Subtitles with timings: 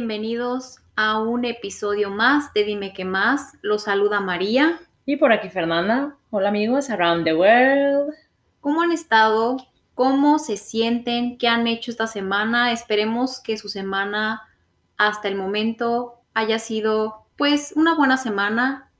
[0.00, 3.58] bienvenidos a un episodio más de Dime qué más.
[3.60, 4.80] Los saluda María.
[5.04, 6.16] Y por aquí Fernanda.
[6.30, 8.14] Hola amigos, around the world.
[8.62, 9.58] ¿Cómo han estado?
[9.94, 11.36] ¿Cómo se sienten?
[11.36, 12.72] ¿Qué han hecho esta semana?
[12.72, 14.48] Esperemos que su semana
[14.96, 18.90] hasta el momento haya sido pues una buena semana.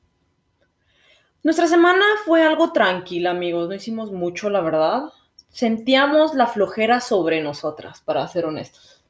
[1.42, 3.70] Nuestra semana fue algo tranquila, amigos.
[3.70, 5.04] No hicimos mucho, la verdad.
[5.48, 9.02] Sentíamos la flojera sobre nosotras, para ser honestos.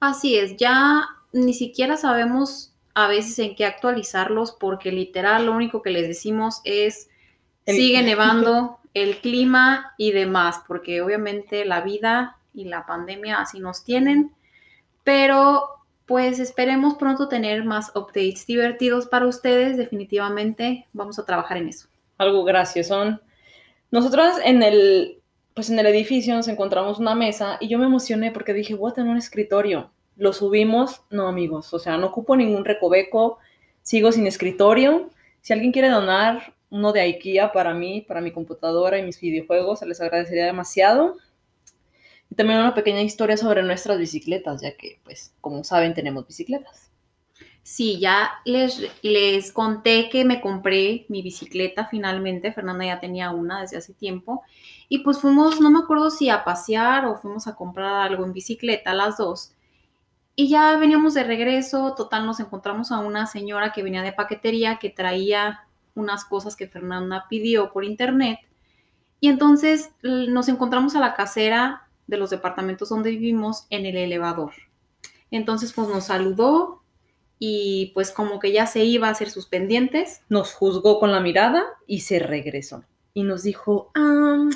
[0.00, 5.82] Así es, ya ni siquiera sabemos a veces en qué actualizarlos porque literal lo único
[5.82, 7.08] que les decimos es
[7.66, 13.84] sigue nevando, el clima y demás, porque obviamente la vida y la pandemia así nos
[13.84, 14.32] tienen,
[15.04, 15.68] pero
[16.06, 21.88] pues esperemos pronto tener más updates divertidos para ustedes, definitivamente vamos a trabajar en eso.
[22.16, 23.20] Algo gracioso.
[23.90, 25.20] Nosotros en el
[25.52, 28.90] pues en el edificio nos encontramos una mesa y yo me emocioné porque dije, voy
[28.90, 33.38] a tener un escritorio lo subimos, no amigos, o sea, no ocupo ningún recoveco,
[33.82, 35.10] sigo sin escritorio.
[35.40, 39.80] Si alguien quiere donar uno de IKEA para mí, para mi computadora y mis videojuegos,
[39.80, 41.16] se les agradecería demasiado.
[42.30, 46.90] Y también una pequeña historia sobre nuestras bicicletas, ya que, pues, como saben, tenemos bicicletas.
[47.62, 52.52] Sí, ya les, les conté que me compré mi bicicleta finalmente.
[52.52, 54.42] Fernanda ya tenía una desde hace tiempo.
[54.88, 58.32] Y pues fuimos, no me acuerdo si a pasear o fuimos a comprar algo en
[58.32, 59.55] bicicleta, las dos.
[60.38, 64.78] Y ya veníamos de regreso, total nos encontramos a una señora que venía de paquetería
[64.78, 68.40] que traía unas cosas que Fernanda pidió por internet.
[69.18, 74.52] Y entonces nos encontramos a la casera de los departamentos donde vivimos en el elevador.
[75.30, 76.82] Entonces pues nos saludó
[77.38, 80.20] y pues como que ya se iba a hacer sus pendientes.
[80.28, 82.84] Nos juzgó con la mirada y se regresó.
[83.14, 84.48] Y nos dijo, ah,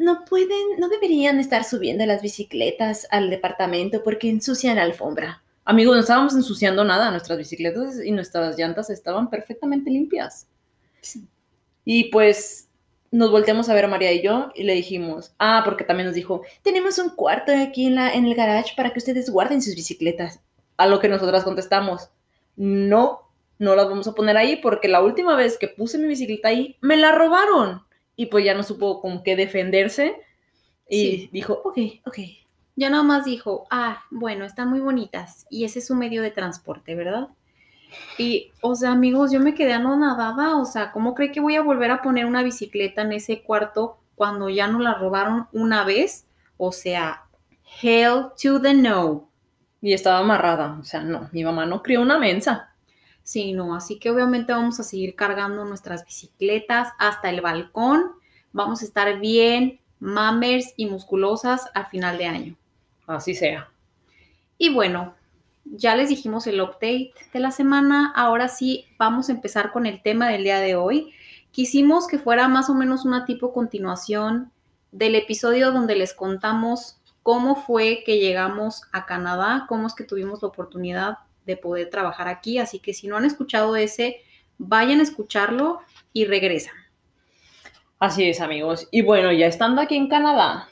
[0.00, 5.42] no pueden, no deberían estar subiendo las bicicletas al departamento porque ensucian la alfombra.
[5.66, 10.48] Amigos, no estábamos ensuciando nada, nuestras bicicletas y nuestras llantas estaban perfectamente limpias.
[11.84, 12.68] Y pues
[13.10, 16.14] nos volteamos a ver a María y yo y le dijimos, ah, porque también nos
[16.14, 19.74] dijo, tenemos un cuarto aquí en, la, en el garage para que ustedes guarden sus
[19.74, 20.40] bicicletas.
[20.78, 22.08] A lo que nosotras contestamos,
[22.56, 26.48] no, no las vamos a poner ahí porque la última vez que puse mi bicicleta
[26.48, 27.82] ahí, me la robaron
[28.16, 30.16] y pues ya no supo con qué defenderse
[30.88, 32.18] y dijo, ok, ok.
[32.76, 36.30] Ya nada más dijo, ah, bueno, están muy bonitas y ese es su medio de
[36.30, 37.28] transporte, ¿verdad?
[38.18, 41.62] Y, o sea, amigos, yo me quedé anonadada, o sea, ¿cómo cree que voy a
[41.62, 46.26] volver a poner una bicicleta en ese cuarto cuando ya no la robaron una vez?
[46.56, 47.24] O sea,
[47.82, 49.28] hell to the no.
[49.82, 52.69] Y estaba amarrada, o sea, no, mi mamá no crió una mensa.
[53.30, 58.10] Sí, no, así que obviamente vamos a seguir cargando nuestras bicicletas hasta el balcón.
[58.52, 62.56] Vamos a estar bien mamers y musculosas al final de año.
[63.06, 63.70] Así sea.
[64.58, 65.14] Y bueno,
[65.64, 68.12] ya les dijimos el update de la semana.
[68.16, 71.14] Ahora sí, vamos a empezar con el tema del día de hoy.
[71.52, 74.50] Quisimos que fuera más o menos una tipo continuación
[74.90, 80.42] del episodio donde les contamos cómo fue que llegamos a Canadá, cómo es que tuvimos
[80.42, 81.18] la oportunidad
[81.50, 82.58] de poder trabajar aquí.
[82.58, 84.22] Así que si no han escuchado ese,
[84.58, 85.80] vayan a escucharlo
[86.12, 86.74] y regresan.
[87.98, 88.88] Así es, amigos.
[88.90, 90.68] Y bueno, ya estando aquí en Canadá,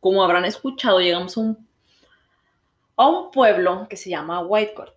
[0.00, 1.68] como habrán escuchado, llegamos a un,
[2.96, 4.94] a un pueblo que se llama Whitecourt.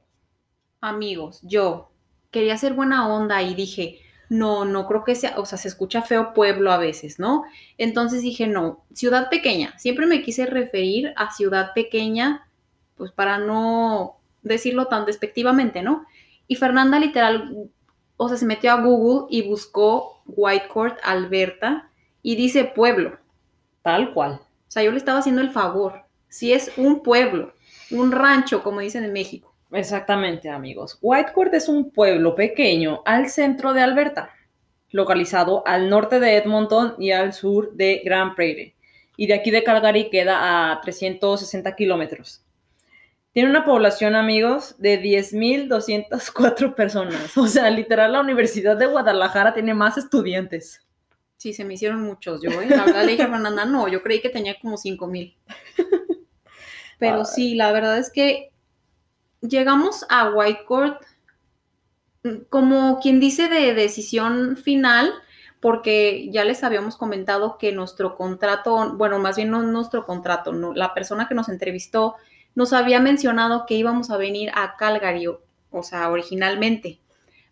[0.81, 1.91] Amigos, yo
[2.31, 6.01] quería ser buena onda y dije, no, no creo que sea, o sea, se escucha
[6.01, 7.45] feo pueblo a veces, ¿no?
[7.77, 9.77] Entonces dije, no, ciudad pequeña.
[9.79, 12.47] Siempre me quise referir a ciudad pequeña,
[12.95, 14.16] pues para no
[14.47, 16.05] decirlo tan despectivamente, ¿no?
[16.47, 17.69] Y Fernanda literal,
[18.15, 21.91] o sea, se metió a Google y buscó Whitecourt, Alberta,
[22.21, 23.19] y dice pueblo.
[23.81, 24.41] Tal cual.
[24.41, 26.03] O sea, yo le estaba haciendo el favor.
[26.27, 27.53] Si es un pueblo,
[27.91, 29.53] un rancho, como dicen en México.
[29.71, 30.97] Exactamente, amigos.
[31.01, 34.29] Whitecourt es un pueblo pequeño al centro de Alberta,
[34.91, 38.75] localizado al norte de Edmonton y al sur de Grand Prairie.
[39.17, 42.43] Y de aquí de Calgary queda a 360 kilómetros.
[43.37, 47.37] Tiene una población, amigos, de 10.204 personas.
[47.37, 50.81] O sea, literal, la Universidad de Guadalajara tiene más estudiantes.
[51.35, 52.41] Sí, se me hicieron muchos.
[52.41, 52.65] Yo, ¿eh?
[52.67, 55.35] la verdad, le dije a Fernanda, no, yo creí que tenía como 5.000.
[56.97, 58.51] Pero sí, la verdad es que
[59.41, 60.99] llegamos a Whitecourt
[62.23, 65.13] mm, como quien dice de decisión final,
[65.59, 70.73] porque ya les habíamos comentado que nuestro contrato, bueno, más bien no nuestro contrato, no,
[70.73, 72.15] la persona que nos entrevistó
[72.57, 76.99] nos había mencionado que íbamos a venir a Calgary, o sea, originalmente,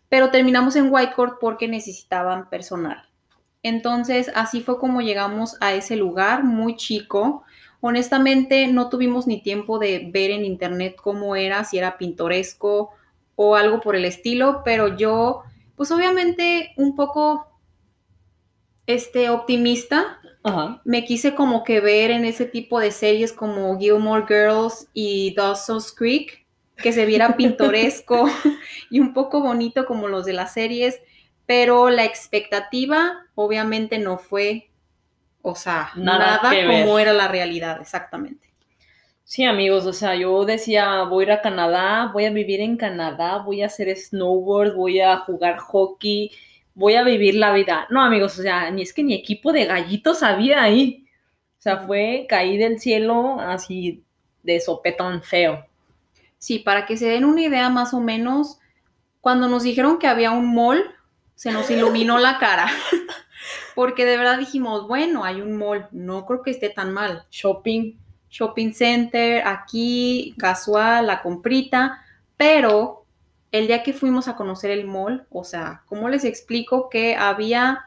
[0.08, 3.08] pero terminamos en Whitecourt porque necesitaban personal.
[3.62, 7.44] Entonces, así fue como llegamos a ese lugar muy chico.
[7.80, 12.90] Honestamente, no tuvimos ni tiempo de ver en internet cómo era, si era pintoresco
[13.36, 15.44] o algo por el estilo, pero yo,
[15.76, 17.46] pues obviamente un poco
[18.88, 20.80] este, optimista, Ajá.
[20.84, 25.92] me quise como que ver en ese tipo de series como Gilmore Girls y Dawson's
[25.92, 26.46] Creek,
[26.76, 28.28] que se viera pintoresco
[28.90, 31.00] y un poco bonito como los de las series,
[31.46, 34.70] pero la expectativa obviamente no fue,
[35.42, 36.84] o sea, Nada nada, que ver.
[36.84, 38.48] como era la realidad, exactamente.
[39.24, 42.76] Sí, amigos, o sea, yo decía, voy a ir a Canadá, voy a vivir en
[42.76, 46.30] Canadá, voy a hacer snowboard, voy a jugar hockey,
[46.76, 47.88] voy a vivir la vida.
[47.90, 51.06] No, amigos, o sea, ni es que ni equipo de gallitos había ahí.
[51.58, 54.04] O sea, fue caí del cielo así
[54.42, 55.66] de sopetón feo.
[56.38, 58.60] Sí, para que se den una idea más o menos,
[59.20, 60.94] cuando nos dijeron que había un mall,
[61.34, 62.68] se nos iluminó la cara.
[63.74, 67.24] Porque de verdad dijimos, bueno, hay un mall, no creo que esté tan mal.
[67.30, 67.98] Shopping.
[68.28, 72.04] Shopping center, aquí, casual, la comprita,
[72.36, 73.05] pero
[73.52, 77.84] el día que fuimos a conocer el mall, o sea, ¿cómo les explico que había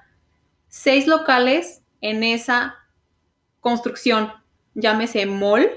[0.68, 2.76] seis locales en esa
[3.60, 4.32] construcción?
[4.74, 5.70] Llámese mall.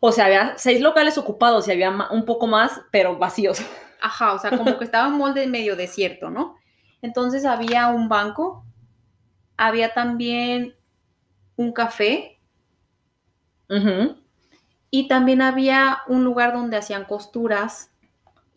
[0.00, 3.60] O sea, había seis locales ocupados y había un poco más, pero vacíos.
[4.00, 6.56] Ajá, o sea, como que estaba un mall de medio desierto, ¿no?
[7.02, 8.64] Entonces había un banco,
[9.56, 10.76] había también
[11.56, 12.40] un café
[14.90, 17.90] y también había un lugar donde hacían costuras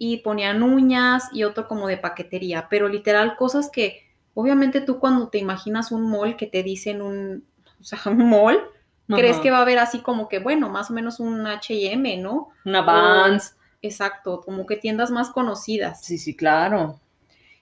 [0.03, 4.01] y ponían uñas y otro como de paquetería, pero literal cosas que
[4.33, 7.45] obviamente tú cuando te imaginas un mall que te dicen un,
[7.79, 8.59] o sea, un mall,
[9.07, 12.49] crees que va a haber así como que, bueno, más o menos un H&M, ¿no?
[12.65, 13.55] Una Vans.
[13.83, 16.03] Exacto, como que tiendas más conocidas.
[16.03, 16.99] Sí, sí, claro.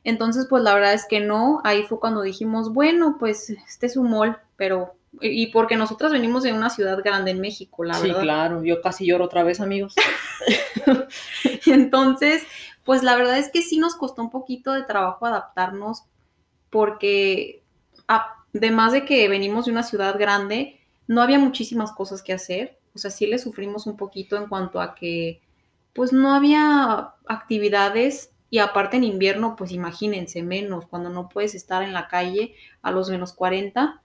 [0.05, 3.97] Entonces, pues la verdad es que no, ahí fue cuando dijimos, bueno, pues este es
[3.97, 8.07] un mall, pero, y porque nosotras venimos de una ciudad grande en México, la sí,
[8.07, 8.21] verdad.
[8.21, 8.63] claro.
[8.63, 9.95] Yo casi lloro otra vez, amigos.
[11.65, 12.43] Entonces,
[12.85, 16.03] pues la verdad es que sí nos costó un poquito de trabajo adaptarnos
[16.69, 17.63] porque
[18.07, 22.79] además de que venimos de una ciudad grande, no había muchísimas cosas que hacer.
[22.93, 25.41] O sea, sí le sufrimos un poquito en cuanto a que
[25.93, 31.83] pues no había actividades y aparte en invierno, pues imagínense menos, cuando no puedes estar
[31.83, 34.01] en la calle a los menos 40.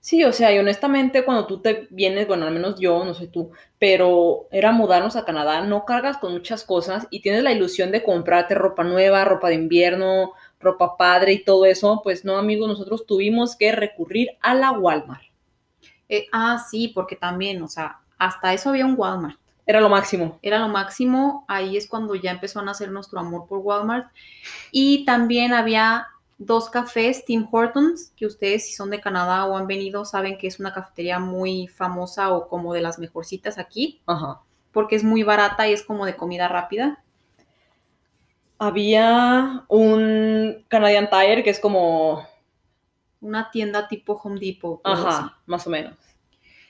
[0.00, 3.26] Sí, o sea, y honestamente cuando tú te vienes, bueno, al menos yo, no sé
[3.26, 7.92] tú, pero era mudarnos a Canadá, no cargas con muchas cosas y tienes la ilusión
[7.92, 12.66] de comprarte ropa nueva, ropa de invierno, ropa padre y todo eso, pues no, amigos,
[12.66, 15.24] nosotros tuvimos que recurrir a la Walmart.
[16.08, 19.38] Eh, ah, sí, porque también, o sea, hasta eso había un Walmart.
[19.66, 20.38] Era lo máximo.
[20.42, 21.44] era lo máximo.
[21.46, 24.10] Ahí es cuando ya empezó a nacer nuestro amor por Walmart.
[24.72, 26.08] Y también había
[26.42, 30.46] dos cafés, Tim Hortons, que ustedes si son de Canadá o han venido saben que
[30.46, 34.40] es una cafetería muy famosa o como de las mejorcitas aquí, Ajá.
[34.72, 37.04] porque es muy barata y es como de comida rápida.
[38.58, 42.26] Había un Canadian Tire que es como,
[43.20, 44.80] Una tienda tipo Home Depot.
[44.84, 45.02] así.
[45.06, 45.96] ajá, más o menos.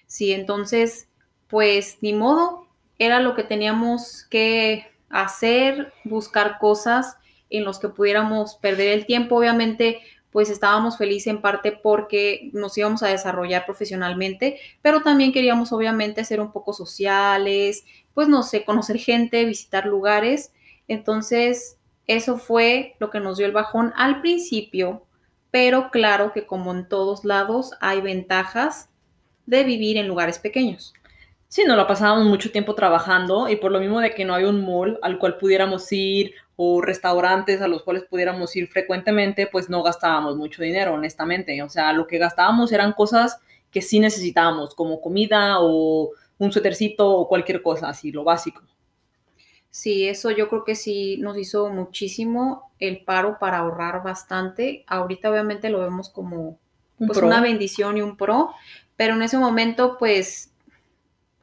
[0.07, 1.09] Sí, entonces,
[1.49, 2.67] pues ni modo,
[2.99, 7.17] era lo que teníamos que hacer, buscar cosas
[7.51, 9.37] en los que pudiéramos perder el tiempo.
[9.37, 10.01] Obviamente,
[10.31, 16.25] pues estábamos felices en parte porque nos íbamos a desarrollar profesionalmente, pero también queríamos obviamente
[16.25, 17.85] ser un poco sociales,
[18.15, 20.53] pues no sé, conocer gente, visitar lugares.
[20.89, 25.05] Entonces, eso fue lo que nos dio el bajón al principio,
[25.51, 28.89] pero claro que como en todos lados hay ventajas
[29.47, 30.95] de vivir en lugares pequeños.
[31.49, 34.49] Sí, nos la pasábamos mucho tiempo trabajando y por lo mismo de que no había
[34.49, 39.71] un mall al cual pudiéramos ir o restaurantes a los cuales pudiéramos ir frecuentemente, pues
[39.71, 41.63] no gastábamos mucho dinero, honestamente.
[41.63, 43.39] O sea, lo que gastábamos eran cosas
[43.71, 48.61] que sí necesitábamos, como comida o un suétercito o cualquier cosa, así, lo básico.
[49.71, 54.85] Sí, eso yo creo que sí nos hizo muchísimo el paro para ahorrar bastante.
[54.87, 56.59] Ahorita obviamente lo vemos como
[56.99, 57.27] Un pues pro.
[57.27, 58.51] una bendición y un pro,
[58.97, 60.53] pero en ese momento pues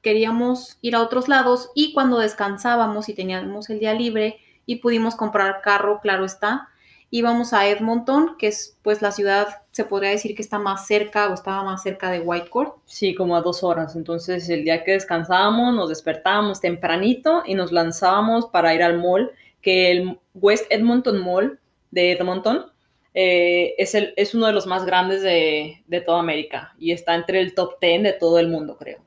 [0.03, 5.15] queríamos ir a otros lados y cuando descansábamos y teníamos el día libre y pudimos
[5.15, 6.69] comprar carro, claro está,
[7.09, 11.29] íbamos a Edmonton, que es pues la ciudad, se podría decir que está más cerca
[11.29, 12.75] o estaba más cerca de Whitecourt.
[12.86, 13.95] Sí, como a dos horas.
[13.95, 19.31] Entonces, el día que descansábamos, nos despertábamos tempranito y nos lanzábamos para ir al mall,
[19.62, 21.59] que el West Edmonton Mall
[21.91, 22.67] de Edmonton
[23.13, 27.15] eh, es, el, es uno de los más grandes de, de toda América y está
[27.15, 29.00] entre el top 10 de todo el mundo, creo.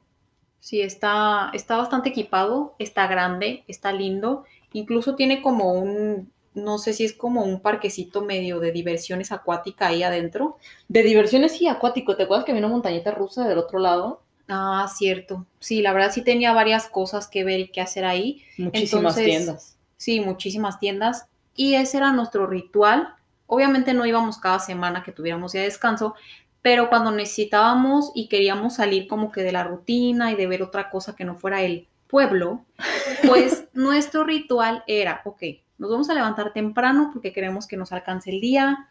[0.58, 4.44] Sí, está, está bastante equipado, está grande, está lindo.
[4.72, 9.88] Incluso tiene como un, no sé si es como un parquecito medio de diversiones acuática
[9.88, 10.58] ahí adentro.
[10.88, 14.22] De diversiones y acuático, ¿te acuerdas que había una montañita rusa del otro lado?
[14.48, 15.46] Ah, cierto.
[15.60, 18.42] Sí, la verdad sí tenía varias cosas que ver y que hacer ahí.
[18.58, 19.76] Muchísimas Entonces, tiendas.
[19.96, 21.26] Sí, muchísimas tiendas.
[21.54, 23.14] Y ese era nuestro ritual.
[23.46, 26.14] Obviamente no íbamos cada semana que tuviéramos ya descanso,
[26.62, 30.90] pero cuando necesitábamos y queríamos salir como que de la rutina y de ver otra
[30.90, 32.64] cosa que no fuera el pueblo,
[33.26, 35.42] pues nuestro ritual era, ok,
[35.78, 38.88] nos vamos a levantar temprano porque queremos que nos alcance el día,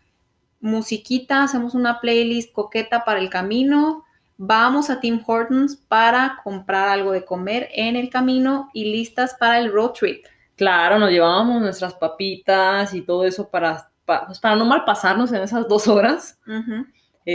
[0.59, 4.03] musiquita, hacemos una playlist coqueta para el camino,
[4.37, 9.59] vamos a Tim Hortons para comprar algo de comer en el camino y listas para
[9.59, 10.25] el road trip.
[10.55, 15.41] Claro, nos llevábamos nuestras papitas y todo eso para, pa- pues, para no malpasarnos en
[15.43, 16.37] esas dos horas.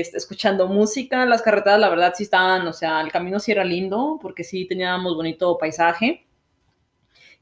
[0.00, 1.24] Este, escuchando música.
[1.26, 4.66] Las carreteras, la verdad, sí estaban, o sea, el camino sí era lindo, porque sí
[4.66, 6.26] teníamos bonito paisaje.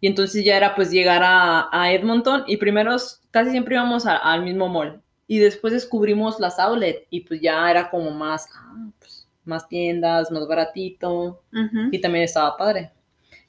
[0.00, 2.97] Y entonces ya era pues llegar a, a Edmonton y primero
[3.30, 5.00] casi siempre íbamos a- al mismo mall.
[5.28, 10.30] Y después descubrimos las outlet y pues ya era como más, ah, pues, más tiendas,
[10.30, 11.42] más baratito.
[11.52, 11.88] Ujú.
[11.92, 12.92] Y también estaba padre.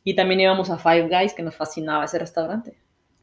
[0.04, 2.78] Y también íbamos a Five Guys, que nos fascinaba ese restaurante.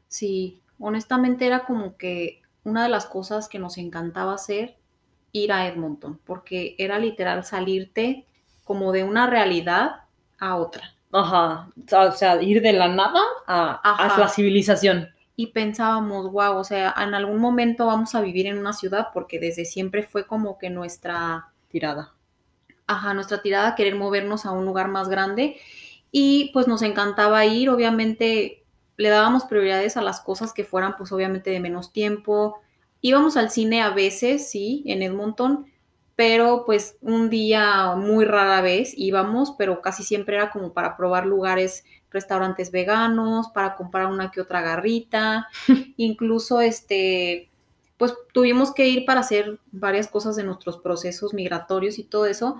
[0.07, 4.75] Sí, honestamente era como que una de las cosas que nos encantaba hacer,
[5.31, 8.25] ir a Edmonton, porque era literal salirte
[8.63, 10.03] como de una realidad
[10.39, 10.93] a otra.
[11.13, 11.69] Ajá,
[12.07, 13.73] o sea, ir de la nada a,
[14.15, 15.09] a la civilización.
[15.35, 19.39] Y pensábamos, wow, o sea, en algún momento vamos a vivir en una ciudad, porque
[19.39, 22.13] desde siempre fue como que nuestra, Tirada.
[22.87, 25.57] ajá, nuestra tirada querer movernos a un lugar más grande.
[26.11, 28.65] Y pues nos encantaba ir, obviamente
[28.97, 32.61] le dábamos prioridades a las cosas que fueran pues obviamente de menos tiempo.
[33.01, 35.65] Íbamos al cine a veces, sí, en Edmonton,
[36.15, 41.25] pero pues un día muy rara vez íbamos, pero casi siempre era como para probar
[41.25, 45.47] lugares, restaurantes veganos, para comprar una que otra garrita,
[45.97, 47.49] incluso este,
[47.97, 52.57] pues tuvimos que ir para hacer varias cosas de nuestros procesos migratorios y todo eso,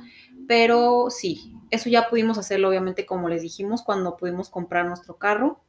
[0.48, 5.60] pero sí, eso ya pudimos hacerlo obviamente como les dijimos cuando pudimos comprar nuestro carro.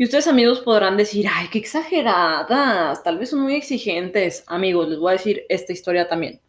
[0.00, 4.42] Y ustedes amigos podrán decir, ay, qué exageradas, tal vez son muy exigentes.
[4.46, 6.40] Amigos, les voy a decir esta historia también.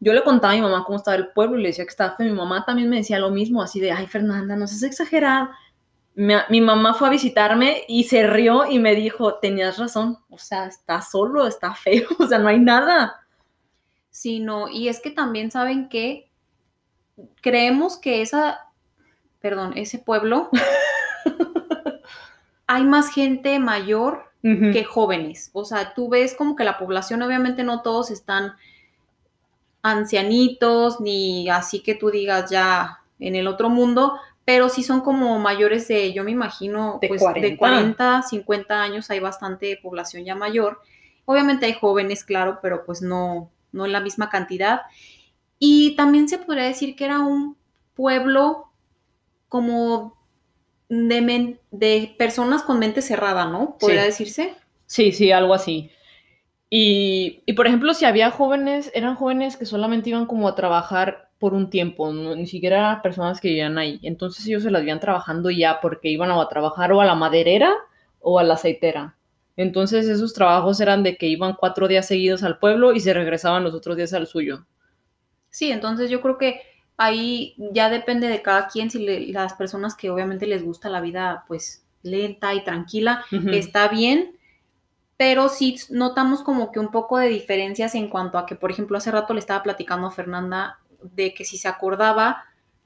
[0.00, 2.16] Yo le contaba a mi mamá cómo estaba el pueblo y le decía que estaba
[2.16, 2.26] feo.
[2.26, 5.54] Mi mamá también me decía lo mismo, así de, ay, Fernanda, no seas exagerada.
[6.14, 10.38] Mi, mi mamá fue a visitarme y se rió y me dijo, tenías razón, o
[10.38, 13.20] sea, está solo, está feo, o sea, no hay nada.
[14.08, 16.30] Sí, no, y es que también saben que
[17.42, 18.60] creemos que esa,
[19.40, 20.48] perdón, ese pueblo,
[22.68, 25.50] hay más gente mayor que jóvenes.
[25.52, 28.52] O sea, tú ves como que la población, obviamente no todos están
[29.82, 35.38] ancianitos, ni así que tú digas ya en el otro mundo, pero sí son como
[35.38, 37.48] mayores de, yo me imagino, De pues 40.
[37.48, 40.80] de 40, 50 años, hay bastante población ya mayor.
[41.24, 44.82] Obviamente hay jóvenes, claro, pero pues no, no en la misma cantidad.
[45.58, 47.56] Y también se podría decir que era un
[47.94, 48.70] pueblo
[49.48, 50.17] como
[50.88, 53.76] de, men- de personas con mente cerrada, ¿no?
[53.78, 54.06] Podría Sí.
[54.06, 54.54] decirse.
[54.86, 55.90] Sí, sí, algo así.
[56.70, 61.30] Y, y, por ejemplo, si había jóvenes, eran jóvenes que solamente iban como a trabajar
[61.38, 64.00] por un tiempo, no- ni siquiera eran personas que vivían ahí.
[64.02, 67.72] Entonces ellos se las veían trabajando ya porque iban a trabajar o a la maderera
[68.20, 69.16] o a la aceitera.
[69.56, 73.64] Entonces esos trabajos eran de que iban cuatro días seguidos al pueblo y se regresaban
[73.64, 74.66] los otros días al suyo.
[75.50, 76.60] Sí, entonces yo creo que
[76.98, 81.00] ahí ya depende de cada quien, si le- las personas que obviamente les gusta la
[81.00, 83.24] vida pues lenta y tranquila,
[83.54, 84.36] está bien,
[85.16, 88.96] pero sí notamos como que un poco de diferencias en cuanto a que, por ejemplo,
[88.98, 92.44] hace rato le estaba platicando a Fernanda de que si se acordaba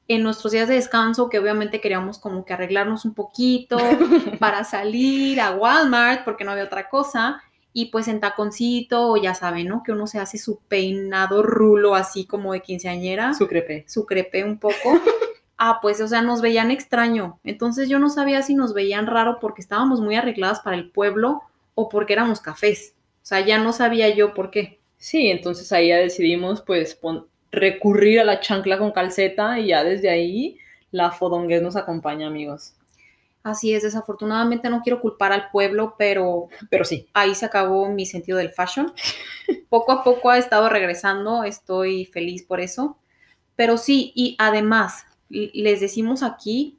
[0.09, 3.79] en nuestros días de descanso, que obviamente queríamos como que arreglarnos un poquito
[4.41, 7.43] para salir a Walmart, porque no había otra cosa,
[7.75, 9.83] y pues en taconcito, o ya saben, ¿no?
[9.83, 13.85] Que uno se hace su peinado rulo así como de quinceañera Su crepe.
[13.89, 14.75] su crepe un poco.
[15.65, 17.39] Ah, pues, o sea, nos veían extraño.
[17.45, 21.43] Entonces yo no sabía si nos veían raro porque estábamos muy arregladas para el pueblo
[21.77, 22.95] o porque éramos cafés.
[23.23, 24.81] O sea, ya no sabía yo por qué.
[24.97, 29.85] Sí, entonces ahí ya decidimos pues pon- recurrir a la chancla con calceta y ya
[29.85, 30.59] desde ahí
[30.91, 32.75] la fodonguez nos acompaña, amigos.
[33.43, 37.09] Así es, desafortunadamente no quiero culpar al pueblo, pero Pero sí.
[37.13, 38.93] ahí se acabó mi sentido del fashion.
[39.69, 42.99] Poco a poco ha estado regresando, estoy feliz por eso.
[43.57, 46.79] Pero sí, y además, les decimos aquí,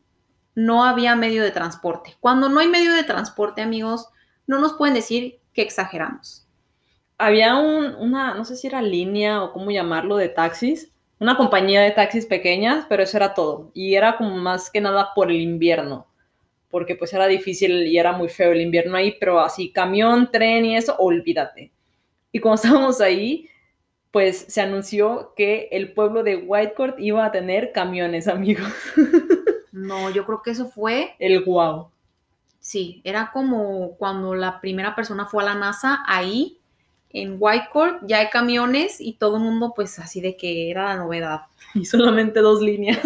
[0.55, 2.15] no había medio de transporte.
[2.19, 4.09] Cuando no hay medio de transporte, amigos,
[4.47, 6.47] no nos pueden decir que exageramos.
[7.17, 11.81] había un, una, no sé si era línea o cómo llamarlo, de taxis, una compañía
[11.81, 13.71] de taxis pequeñas, pero eso era todo.
[13.73, 16.07] Y era como más que nada por el invierno,
[16.73, 20.65] porque pues era difícil y era muy feo el invierno ahí, pero así camión, tren
[20.65, 21.71] y eso, olvídate.
[22.31, 23.47] Y cuando estábamos ahí,
[24.09, 28.67] pues se anunció que el pueblo de Whitecourt iba a tener camiones, amigos.
[29.71, 31.89] No, yo creo que eso fue, El guau.
[32.59, 36.59] sí, era como cuando la primera persona fue a la NASA, ahí
[37.09, 40.97] en Whitecourt ya hay camiones y todo el mundo pues así de que era la
[40.97, 41.41] novedad.
[41.73, 42.99] Y solamente dos líneas.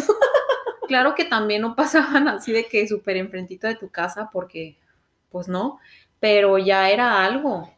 [0.88, 4.78] Claro que también no pasaban así de que súper enfrentito de tu casa porque
[5.32, 5.80] pues no,
[6.20, 7.70] pero ya era algo.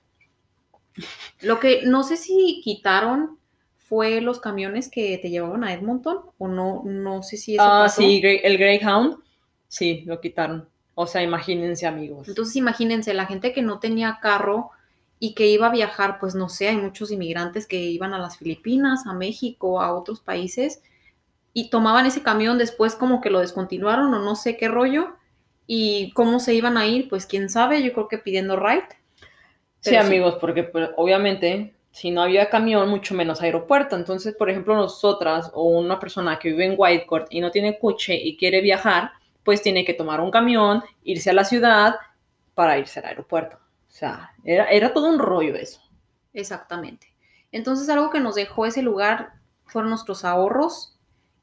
[1.41, 3.37] Lo que no sé si quitaron
[3.77, 7.83] fue los camiones que te llevaban a Edmonton o no, no sé si eso Ah,
[7.85, 8.01] pasó.
[8.01, 9.17] sí, el Greyhound.
[9.67, 10.67] Sí, lo quitaron.
[10.95, 12.27] O sea, imagínense, amigos.
[12.27, 14.71] Entonces imagínense, la gente que no tenía carro
[15.17, 18.37] y que iba a viajar, pues no sé, hay muchos inmigrantes que iban a las
[18.37, 20.81] Filipinas, a México, a otros países
[21.53, 25.15] y tomaban ese camión después como que lo descontinuaron o no sé qué rollo
[25.67, 28.87] y cómo se iban a ir, pues quién sabe, yo creo que pidiendo ride.
[29.81, 33.95] Sí, amigos, porque pues, obviamente si no había camión, mucho menos aeropuerto.
[33.95, 38.15] Entonces, por ejemplo, nosotras o una persona que vive en Whitecourt y no tiene coche
[38.15, 39.11] y quiere viajar,
[39.43, 41.95] pues tiene que tomar un camión, irse a la ciudad
[42.53, 43.57] para irse al aeropuerto.
[43.57, 45.81] O sea, era, era todo un rollo eso.
[46.33, 47.07] Exactamente.
[47.51, 49.33] Entonces algo que nos dejó ese lugar
[49.65, 50.98] fueron nuestros ahorros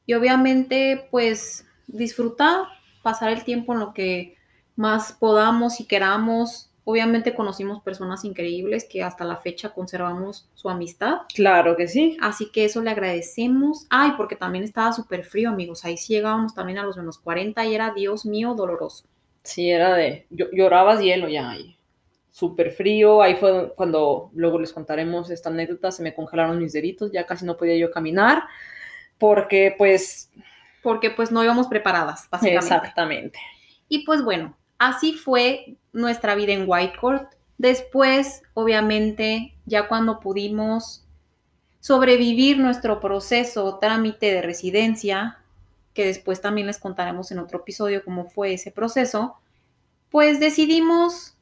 [0.06, 2.66] y obviamente pues disfrutar,
[3.02, 4.36] pasar el tiempo en lo que
[4.76, 6.70] más podamos y queramos.
[6.84, 11.22] Obviamente conocimos personas increíbles que hasta la fecha conservamos su amistad.
[11.34, 12.16] Claro que sí.
[12.20, 13.86] Así que eso le agradecemos.
[13.90, 15.84] Ay, porque también estaba súper frío, amigos.
[15.84, 19.04] Ahí sí llegábamos también a los menos 40 y era, Dios mío, doloroso.
[19.42, 20.26] Sí, era de.
[20.30, 21.76] llo- llorabas hielo ya ahí.
[22.30, 23.22] Súper frío.
[23.22, 25.90] Ahí fue cuando luego les contaremos esta anécdota.
[25.90, 27.12] Se me congelaron mis deditos.
[27.12, 28.44] Ya casi no podía yo caminar.
[29.18, 30.30] Porque, pues.
[30.82, 32.74] Porque pues no íbamos preparadas, básicamente.
[32.74, 33.38] Exactamente.
[33.88, 37.32] Y pues bueno, así fue nuestra vida en Whitecourt.
[37.58, 41.04] Después, obviamente, ya cuando pudimos
[41.80, 45.38] sobrevivir nuestro proceso, trámite de residencia,
[45.94, 49.36] que después también les contaremos en otro episodio cómo fue ese proceso,
[50.10, 51.36] pues decidimos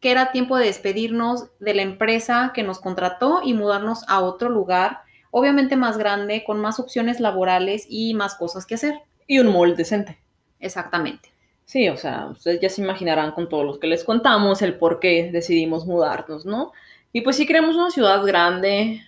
[0.00, 4.48] que era tiempo de despedirnos de la empresa que nos contrató y mudarnos a otro
[4.48, 9.00] lugar, obviamente más grande, con más opciones laborales y más cosas que hacer.
[9.26, 10.18] Y un mall decente.
[10.58, 11.32] Exactamente.
[11.64, 14.98] Sí, o sea, ustedes ya se imaginarán con todos los que les contamos el por
[14.98, 16.72] qué decidimos mudarnos, ¿no?
[17.12, 19.02] Y pues sí queremos una ciudad grande,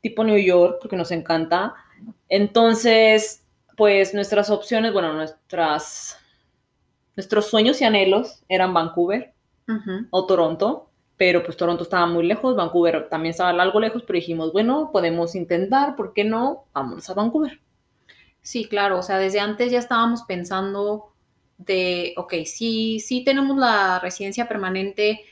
[0.00, 1.74] tipo New York, porque nos encanta.
[2.28, 3.44] Entonces,
[3.76, 6.18] pues nuestras opciones, bueno, nuestras,
[7.14, 9.32] nuestros sueños y anhelos eran Vancouver
[10.10, 14.52] o Toronto, pero pues Toronto estaba muy lejos, Vancouver también estaba algo lejos, pero dijimos,
[14.52, 16.64] bueno, podemos intentar, ¿por qué no?
[16.74, 17.60] Vámonos a Vancouver.
[18.42, 21.12] Sí, claro, o sea, desde antes ya estábamos pensando
[21.58, 25.24] de, ok, sí, sí tenemos la residencia permanente,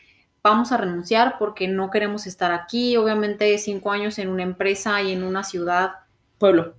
[0.42, 2.96] vamos a renunciar porque no queremos estar aquí.
[2.96, 5.92] Obviamente, cinco años en una empresa y en una ciudad,
[6.38, 6.74] Pueblo.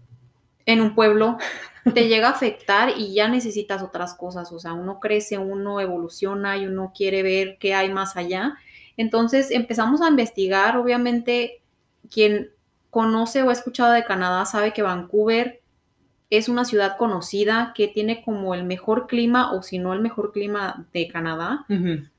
[0.66, 1.38] en un pueblo,
[1.94, 4.52] te llega a afectar y ya necesitas otras cosas.
[4.52, 8.58] O sea, uno crece, uno evoluciona y uno quiere ver qué hay más allá.
[8.98, 10.78] Entonces empezamos a investigar.
[10.78, 11.62] Obviamente,
[12.10, 12.52] quien
[12.90, 15.62] conoce o ha escuchado de Canadá sabe que Vancouver
[16.30, 20.32] es una ciudad conocida que tiene como el mejor clima o si no el mejor
[20.32, 21.66] clima de Canadá.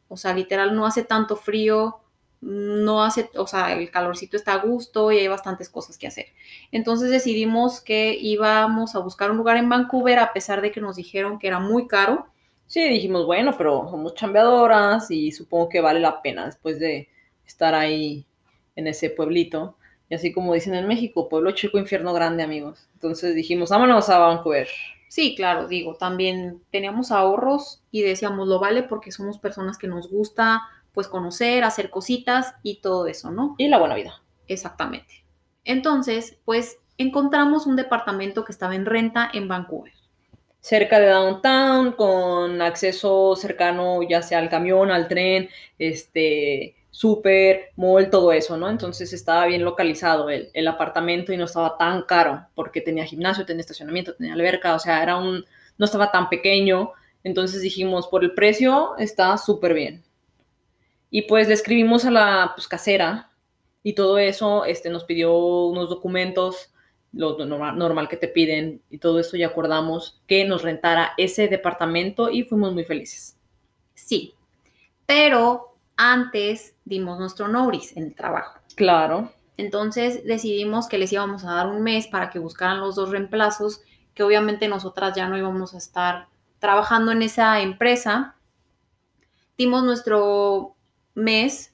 [0.09, 2.01] O sea, literal no hace tanto frío,
[2.41, 6.27] no hace, o sea, el calorcito está a gusto y hay bastantes cosas que hacer.
[6.71, 10.97] Entonces decidimos que íbamos a buscar un lugar en Vancouver a pesar de que nos
[10.97, 12.27] dijeron que era muy caro.
[12.67, 17.09] Sí, dijimos, bueno, pero somos chambeadoras y supongo que vale la pena después de
[17.47, 18.27] estar ahí
[18.75, 19.77] en ese pueblito.
[20.09, 22.89] Y así como dicen en México, pueblo chico, infierno grande, amigos.
[22.95, 24.69] Entonces dijimos, vámonos a Vancouver.
[25.09, 30.11] Sí, claro, digo, también teníamos ahorros y decíamos lo vale porque somos personas que nos
[30.11, 33.55] gusta pues conocer, hacer cositas y todo eso, ¿no?
[33.59, 34.23] Y la buena vida.
[34.49, 35.25] Exactamente.
[35.65, 39.93] Entonces, pues encontramos un departamento que estaba en renta en Vancouver.
[40.67, 45.49] Cerca de downtown, con acceso cercano ya sea al camión, al tren,
[45.79, 48.69] este, súper, mall, todo eso, ¿no?
[48.69, 53.47] Entonces estaba bien localizado el, el apartamento y no estaba tan caro porque tenía gimnasio,
[53.47, 55.45] tenía estacionamiento, tenía alberca, o sea, era un,
[55.79, 56.91] no estaba tan pequeño.
[57.23, 60.03] Entonces dijimos, por el precio está súper bien.
[61.11, 63.31] Y pues le escribimos a la pues, casera
[63.85, 65.33] y todo eso, este, nos pidió
[65.67, 66.73] unos documentos,
[67.17, 71.49] lo normal, normal que te piden y todo eso, y acordamos que nos rentara ese
[71.49, 73.37] departamento y fuimos muy felices.
[73.95, 74.35] Sí,
[75.07, 78.61] pero antes dimos nuestro notice en el trabajo.
[78.75, 79.33] Claro.
[79.57, 83.81] Entonces decidimos que les íbamos a dar un mes para que buscaran los dos reemplazos,
[84.15, 88.37] que obviamente nosotras ya no íbamos a estar trabajando en esa empresa.
[89.57, 90.77] Dimos nuestro
[91.15, 91.73] mes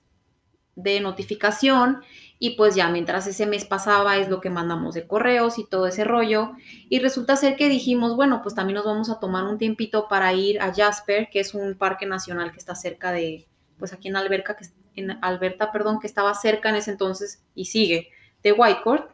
[0.77, 2.03] de notificación
[2.45, 5.87] y pues ya mientras ese mes pasaba es lo que mandamos de correos y todo
[5.87, 6.51] ese rollo.
[6.89, 10.33] Y resulta ser que dijimos, bueno, pues también nos vamos a tomar un tiempito para
[10.33, 13.47] ir a Jasper, que es un parque nacional que está cerca de,
[13.79, 17.67] pues aquí en Alberca, que, en Alberta, perdón, que estaba cerca en ese entonces y
[17.67, 18.09] sigue
[18.43, 19.13] de Whitecourt,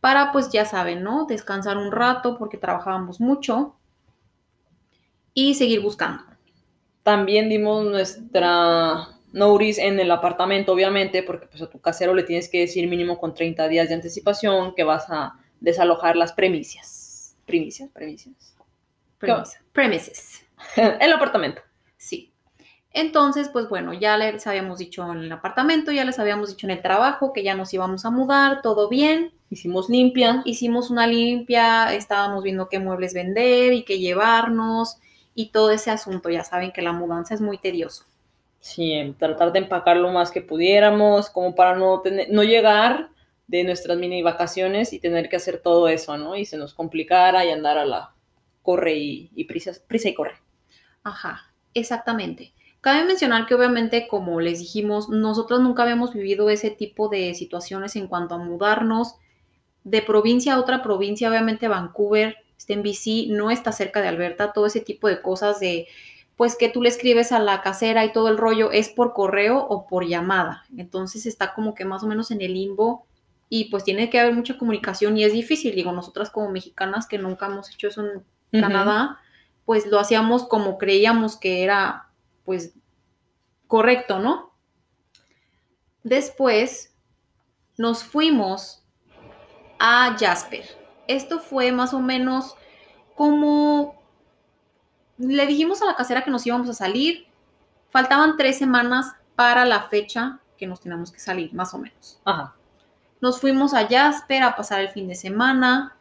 [0.00, 1.26] para pues ya saben, ¿no?
[1.26, 3.76] Descansar un rato porque trabajábamos mucho
[5.34, 6.24] y seguir buscando.
[7.02, 12.48] También dimos nuestra notice en el apartamento, obviamente, porque pues a tu casero le tienes
[12.48, 17.36] que decir mínimo con 30 días de anticipación que vas a desalojar las premisas.
[17.46, 18.54] Primicias, premisas.
[19.72, 20.46] Premises.
[20.76, 21.62] el apartamento.
[21.96, 22.32] Sí.
[22.92, 26.72] Entonces, pues bueno, ya les habíamos dicho en el apartamento, ya les habíamos dicho en
[26.72, 29.32] el trabajo que ya nos íbamos a mudar, todo bien.
[29.48, 30.42] Hicimos limpia.
[30.44, 34.98] Hicimos una limpia, estábamos viendo qué muebles vender y qué llevarnos
[35.34, 36.28] y todo ese asunto.
[36.30, 38.04] Ya saben que la mudanza es muy tedioso.
[38.62, 43.10] Sí, tratar de empacar lo más que pudiéramos, como para no, tener, no llegar
[43.48, 46.36] de nuestras mini vacaciones y tener que hacer todo eso, ¿no?
[46.36, 48.14] Y se nos complicara y andar a la
[48.62, 50.36] corre y, prisa, prisa y corre.
[51.02, 52.52] Ajá, exactamente.
[52.80, 57.96] Cabe mencionar que obviamente, como les dijimos, nosotros nunca habíamos vivido ese tipo de situaciones
[57.96, 59.16] en cuanto a mudarnos
[59.82, 61.28] de provincia a otra provincia.
[61.28, 65.58] Obviamente Vancouver, está en BC, no está cerca de Alberta, todo ese tipo de cosas
[65.58, 65.88] de
[66.36, 69.58] pues que tú le escribes a la casera y todo el rollo es por correo
[69.58, 70.64] o por llamada.
[70.76, 73.06] Entonces está como que más o menos en el limbo
[73.48, 75.74] y pues tiene que haber mucha comunicación y es difícil.
[75.74, 79.18] Digo, nosotras como mexicanas que nunca hemos hecho eso en Canadá,
[79.64, 82.08] pues lo hacíamos como creíamos que era
[82.44, 82.74] pues
[83.66, 84.52] correcto, ¿no?
[86.02, 86.94] Después
[87.76, 88.84] nos fuimos
[89.78, 90.64] a Jasper.
[91.06, 92.56] Esto fue más o menos
[93.14, 94.01] como
[95.18, 97.26] le dijimos a la casera que nos íbamos a salir.
[97.90, 102.20] Faltaban tres semanas para la fecha que nos teníamos que salir, más o menos.
[102.24, 102.54] Ajá.
[103.20, 105.96] Nos fuimos a Jasper a pasar el fin de semana.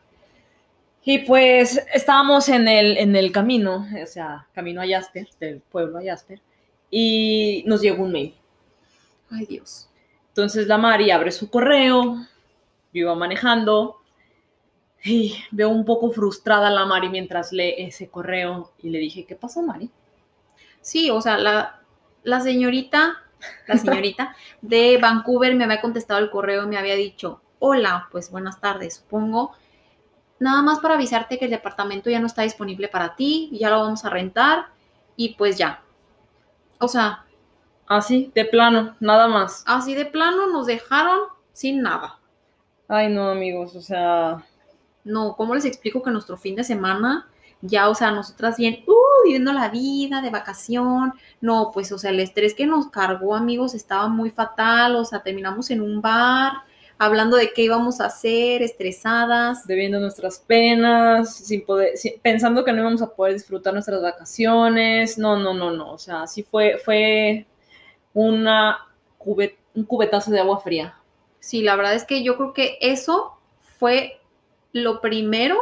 [1.03, 5.97] Y pues estábamos en el, en el camino, o sea, camino a Jasper, del pueblo
[5.97, 6.39] a Jasper,
[6.91, 8.35] y nos llegó un mail.
[9.31, 9.89] Ay, Dios.
[10.27, 12.17] Entonces la Mari abre su correo,
[12.93, 14.00] yo iba manejando,
[15.03, 19.25] y veo un poco frustrada a la Mari mientras lee ese correo y le dije,
[19.25, 19.89] ¿qué pasó, Mari?
[20.81, 21.81] Sí, o sea, la,
[22.23, 23.17] la señorita,
[23.67, 28.31] la señorita de Vancouver me había contestado el correo y me había dicho, hola, pues
[28.31, 29.51] buenas tardes, supongo.
[30.39, 33.79] Nada más para avisarte que el departamento ya no está disponible para ti, ya lo
[33.81, 34.67] vamos a rentar
[35.15, 35.81] y pues ya.
[36.79, 37.25] O sea.
[37.87, 39.63] Así, de plano, nada más.
[39.67, 41.19] Así de plano nos dejaron
[41.51, 42.19] sin nada.
[42.87, 44.43] Ay, no, amigos, o sea,
[45.03, 47.27] no, ¿cómo les explico que nuestro fin de semana
[47.61, 51.13] ya, o sea, nosotras bien, uh, viviendo la vida de vacación?
[51.41, 55.21] No, pues, o sea, el estrés que nos cargó, amigos, estaba muy fatal, o sea,
[55.21, 56.63] terminamos en un bar
[57.01, 59.65] hablando de qué íbamos a hacer, estresadas.
[59.65, 65.17] Debiendo nuestras penas, sin poder, pensando que no íbamos a poder disfrutar nuestras vacaciones.
[65.17, 65.93] No, no, no, no.
[65.93, 67.47] O sea, sí fue, fue
[68.13, 68.87] una
[69.73, 70.95] un cubetazo de agua fría.
[71.39, 73.39] Sí, la verdad es que yo creo que eso
[73.79, 74.20] fue
[74.73, 75.57] lo primero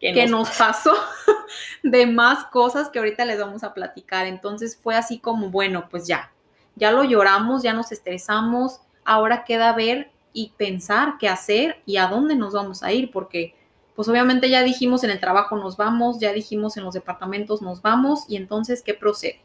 [0.00, 0.92] que, nos, pasó
[1.82, 4.26] de más cosas que ahorita les vamos a platicar.
[4.26, 6.32] Entonces fue así como, bueno, pues ya,
[6.74, 12.08] ya lo lloramos, ya nos estresamos, ahora queda ver y pensar qué hacer y a
[12.08, 13.54] dónde nos vamos a ir, porque
[13.94, 17.82] pues obviamente ya dijimos en el trabajo nos vamos, ya dijimos en los departamentos nos
[17.82, 19.40] vamos y entonces, ¿qué procede?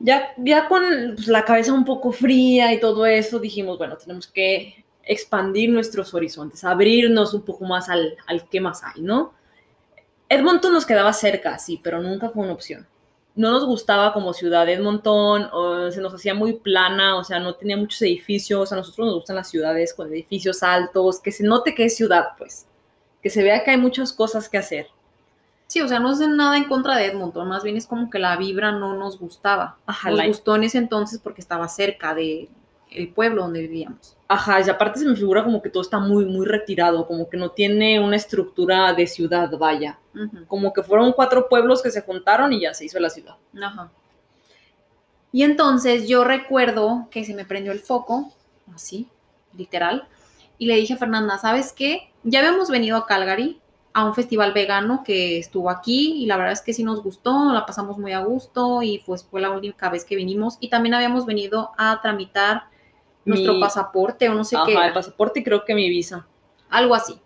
[0.00, 0.82] Ya, ya con
[1.14, 6.14] pues, la cabeza un poco fría y todo eso, dijimos, bueno, tenemos que expandir nuestros
[6.14, 9.32] horizontes, abrirnos un poco más al, al qué más hay, ¿no?
[10.28, 12.86] Edmonton nos quedaba cerca, sí, pero nunca fue una opción.
[13.34, 17.54] No nos gustaba como ciudad Edmonton, o se nos hacía muy plana, o sea, no
[17.54, 21.74] tenía muchos edificios, a nosotros nos gustan las ciudades con edificios altos, que se note
[21.74, 22.66] que es ciudad, pues,
[23.22, 24.88] que se vea que hay muchas cosas que hacer.
[25.68, 28.18] Sí, o sea, no es nada en contra de Edmonton, más bien es como que
[28.18, 29.78] la vibra no nos gustaba.
[29.86, 32.50] Ajá, nos gustó en ese entonces porque estaba cerca de,
[32.90, 34.16] el pueblo donde vivíamos.
[34.28, 37.36] Ajá, y aparte se me figura como que todo está muy, muy retirado, como que
[37.36, 39.98] no tiene una estructura de ciudad, vaya.
[40.46, 43.36] Como que fueron cuatro pueblos que se juntaron y ya se hizo la ciudad.
[43.62, 43.90] Ajá.
[45.32, 48.32] Y entonces yo recuerdo que se me prendió el foco,
[48.74, 49.08] así,
[49.56, 50.08] literal,
[50.58, 52.12] y le dije a Fernanda, ¿sabes qué?
[52.24, 53.60] Ya habíamos venido a Calgary
[53.92, 57.52] a un festival vegano que estuvo aquí y la verdad es que sí nos gustó,
[57.52, 60.94] la pasamos muy a gusto y pues fue la única vez que vinimos y también
[60.94, 62.64] habíamos venido a tramitar
[63.28, 64.74] nuestro pasaporte o no sé qué.
[64.74, 66.26] el pasaporte y creo que mi visa.
[66.70, 67.20] Algo así.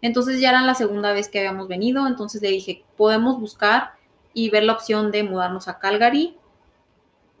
[0.00, 3.92] Entonces ya era la segunda vez que habíamos venido, entonces le dije, podemos buscar
[4.32, 6.36] y ver la opción de mudarnos a Calgary.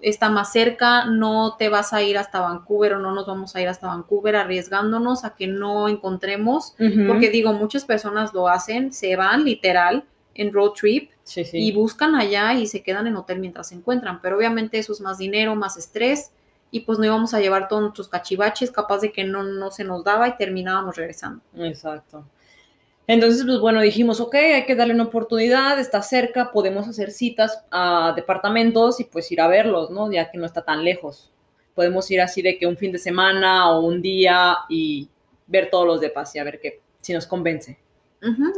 [0.00, 3.60] está más cerca, no te vas a ir hasta Vancouver o no nos vamos a
[3.60, 6.74] ir hasta Vancouver arriesgándonos a que no encontremos,
[7.08, 10.04] porque digo, muchas personas lo hacen, se van literal
[10.34, 11.58] en road trip Sí, sí.
[11.58, 15.00] y buscan allá y se quedan en hotel mientras se encuentran, pero obviamente eso es
[15.00, 16.30] más dinero, más estrés
[16.70, 19.84] y pues no íbamos a llevar todos nuestros cachivaches, capaz de que no, no se
[19.84, 21.42] nos daba y terminábamos regresando.
[21.56, 22.24] Exacto.
[23.06, 27.64] Entonces, pues bueno, dijimos, ok, hay que darle una oportunidad, está cerca, podemos hacer citas
[27.70, 30.12] a departamentos y pues ir a verlos, ¿no?
[30.12, 31.32] Ya que no está tan lejos.
[31.74, 35.08] Podemos ir así de que un fin de semana o un día y
[35.46, 37.78] ver todos los depas y a ver qué, si nos convence.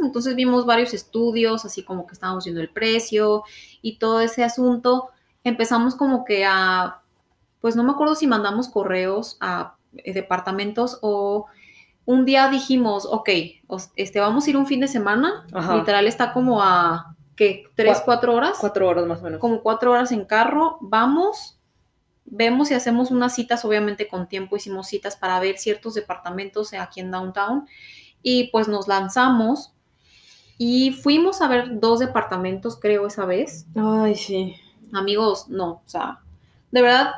[0.03, 3.43] Entonces vimos varios estudios, así como que estábamos viendo el precio
[3.81, 5.11] y todo ese asunto.
[5.43, 7.00] Empezamos como que a,
[7.61, 11.45] pues no me acuerdo si mandamos correos a eh, departamentos o
[12.05, 13.29] un día dijimos, ok,
[13.95, 15.45] este, vamos a ir un fin de semana.
[15.53, 15.75] Ajá.
[15.77, 17.63] Literal está como a, ¿qué?
[17.75, 18.57] ¿Tres, Cua- cuatro horas?
[18.59, 19.39] Cuatro horas más o menos.
[19.39, 21.59] como cuatro horas en carro, vamos,
[22.25, 26.99] vemos y hacemos unas citas, obviamente con tiempo hicimos citas para ver ciertos departamentos aquí
[26.99, 27.67] en Downtown
[28.23, 29.73] y pues nos lanzamos
[30.57, 33.65] y fuimos a ver dos departamentos, creo, esa vez.
[33.75, 34.55] Ay, sí.
[34.93, 36.19] Amigos, no, o sea,
[36.71, 37.11] de verdad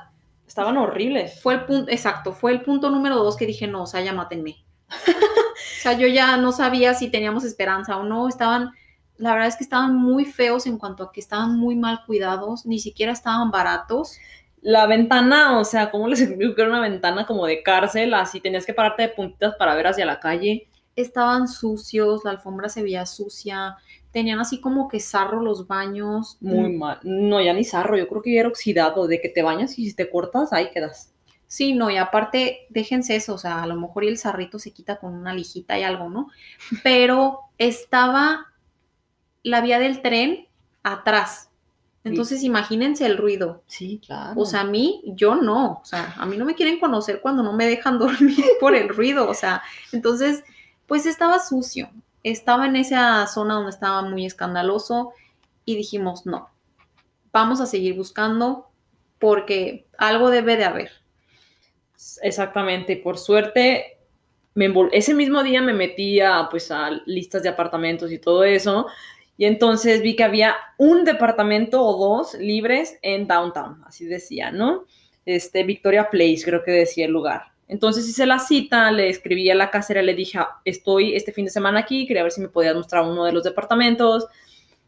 [0.48, 1.42] Estaban horribles.
[1.42, 4.14] fue el punto, exacto, fue el punto número dos que dije, no, o sea, ya
[4.14, 4.64] mátenme.
[4.90, 8.72] o sea, yo ya no sabía si teníamos esperanza o no, estaban,
[9.18, 12.66] la verdad es que estaban muy feos en cuanto a que estaban muy mal cuidados,
[12.66, 14.18] ni siquiera estaban baratos.
[14.62, 18.14] La ventana, o sea, ¿cómo les explico que era una ventana como de cárcel?
[18.14, 20.70] Así tenías que pararte de puntitas para ver hacia la calle.
[20.96, 23.78] Estaban sucios, la alfombra se veía sucia,
[24.14, 26.38] tenían así como que sarro los baños.
[26.40, 27.00] Muy mal.
[27.04, 29.90] No, ya ni sarro, yo creo que ya era oxidado, de que te bañas y
[29.90, 31.12] si te cortas, ahí quedas.
[31.48, 34.72] Sí, no, y aparte, déjense eso, o sea, a lo mejor y el sarrito se
[34.72, 36.30] quita con una lijita y algo, ¿no?
[36.84, 38.54] Pero estaba
[39.44, 40.48] la vía del tren
[40.84, 41.50] atrás.
[42.04, 43.64] Entonces, imagínense el ruido.
[43.66, 44.40] Sí, claro.
[44.40, 45.80] O sea, a mí, yo no.
[45.82, 48.90] O sea, a mí no me quieren conocer cuando no me dejan dormir por el
[48.90, 49.30] ruido.
[49.30, 50.44] O sea, entonces,
[50.86, 51.90] pues estaba sucio.
[52.24, 55.12] Estaba en esa zona donde estaba muy escandaloso
[55.66, 56.50] y dijimos, no,
[57.32, 58.70] vamos a seguir buscando
[59.20, 60.92] porque algo debe de haber.
[62.22, 63.98] Exactamente, por suerte,
[64.56, 68.88] me ese mismo día me metí a, pues, a listas de apartamentos y todo eso,
[69.38, 74.86] y entonces vi que había un departamento o dos libres en downtown, así decía, ¿no?
[75.26, 77.53] Este, Victoria Place, creo que decía el lugar.
[77.68, 81.46] Entonces hice la cita, le escribí a la casera, le dije, "Ah, estoy este fin
[81.46, 84.28] de semana aquí, quería ver si me podías mostrar uno de los departamentos,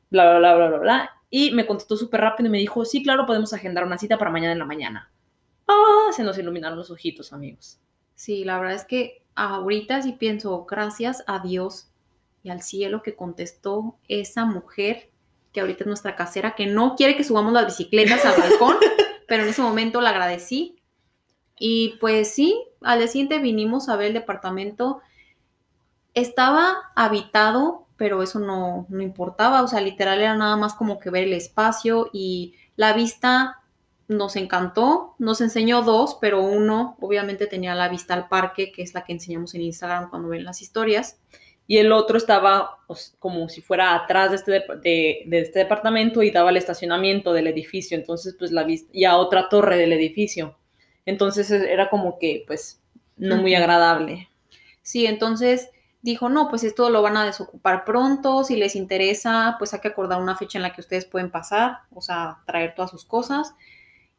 [0.09, 1.11] bla, bla, bla, bla, bla, bla.
[1.29, 4.31] Y me contestó súper rápido y me dijo, sí, claro, podemos agendar una cita para
[4.31, 5.11] mañana en la mañana.
[5.67, 7.79] Ah, se nos iluminaron los ojitos, amigos.
[8.13, 11.89] Sí, la verdad es que ahorita sí pienso, gracias a Dios
[12.43, 15.09] y al cielo que contestó esa mujer
[15.51, 18.77] que ahorita es nuestra casera, que no quiere que subamos las bicicletas al balcón,
[19.27, 20.75] pero en ese momento la agradecí.
[21.57, 25.01] Y pues sí, al día siguiente vinimos a ver el departamento.
[26.13, 31.09] Estaba habitado, pero eso no, no importaba, o sea, literal era nada más como que
[31.09, 33.61] ver el espacio y la vista
[34.07, 38.93] nos encantó, nos enseñó dos, pero uno obviamente tenía la vista al parque, que es
[38.93, 41.19] la que enseñamos en Instagram cuando ven las historias.
[41.67, 46.21] Y el otro estaba pues, como si fuera atrás de este, de, de este departamento
[46.21, 47.97] y daba al estacionamiento del edificio.
[47.97, 50.55] Entonces, pues la vista, y a otra torre del edificio.
[51.05, 52.81] Entonces e- era como que, pues,
[53.17, 54.29] no muy agradable.
[54.81, 55.69] Sí, entonces
[56.01, 59.87] dijo, no, pues esto lo van a desocupar pronto, si les interesa, pues hay que
[59.89, 63.55] acordar una fecha en la que ustedes pueden pasar, o sea, traer todas sus cosas.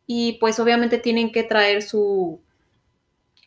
[0.07, 2.41] Y pues obviamente tienen que traer su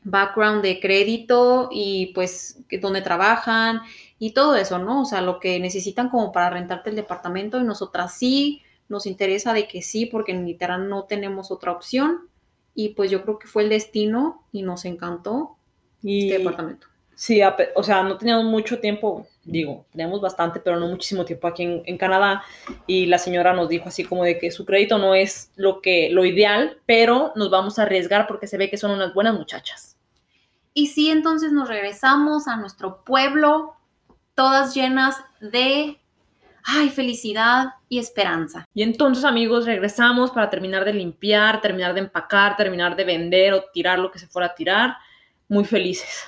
[0.03, 3.81] background de crédito y pues dónde trabajan
[4.17, 5.01] y todo eso, ¿no?
[5.01, 9.53] O sea, lo que necesitan como para rentarte el departamento y nosotras sí, nos interesa
[9.53, 12.28] de que sí, porque en literal no tenemos otra opción.
[12.75, 15.57] Y pues yo creo que fue el destino y nos encantó
[16.01, 16.87] Y este departamento.
[17.15, 17.41] sí,
[17.75, 21.83] o sea, no teníamos mucho tiempo, digo, teníamos bastante, pero no muchísimo tiempo aquí en,
[21.85, 22.43] en Canadá.
[22.87, 26.09] Y la señora nos dijo así como de que su crédito no es lo, que,
[26.09, 29.97] lo ideal, pero nos vamos a arriesgar porque se ve que son unas buenas muchachas.
[30.73, 33.73] Y sí, entonces nos regresamos a nuestro pueblo,
[34.35, 35.98] todas llenas de,
[36.71, 38.65] ay, felicidad y esperanza.
[38.73, 43.63] Y entonces, amigos, regresamos para terminar de limpiar, terminar de empacar, terminar de vender o
[43.73, 44.97] tirar lo que se fuera a tirar.
[45.47, 46.25] Muy felices.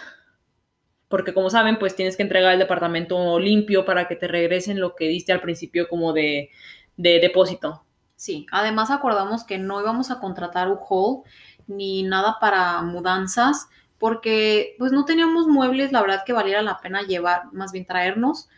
[1.07, 4.95] Porque como saben, pues tienes que entregar el departamento limpio para que te regresen lo
[4.95, 6.49] que diste al principio como de,
[6.97, 7.85] de depósito.
[8.15, 11.23] Sí, además acordamos que no íbamos a contratar un haul
[11.67, 13.67] ni nada para mudanzas
[13.99, 18.49] porque pues no teníamos muebles, la verdad que valiera la pena llevar, más bien traernos.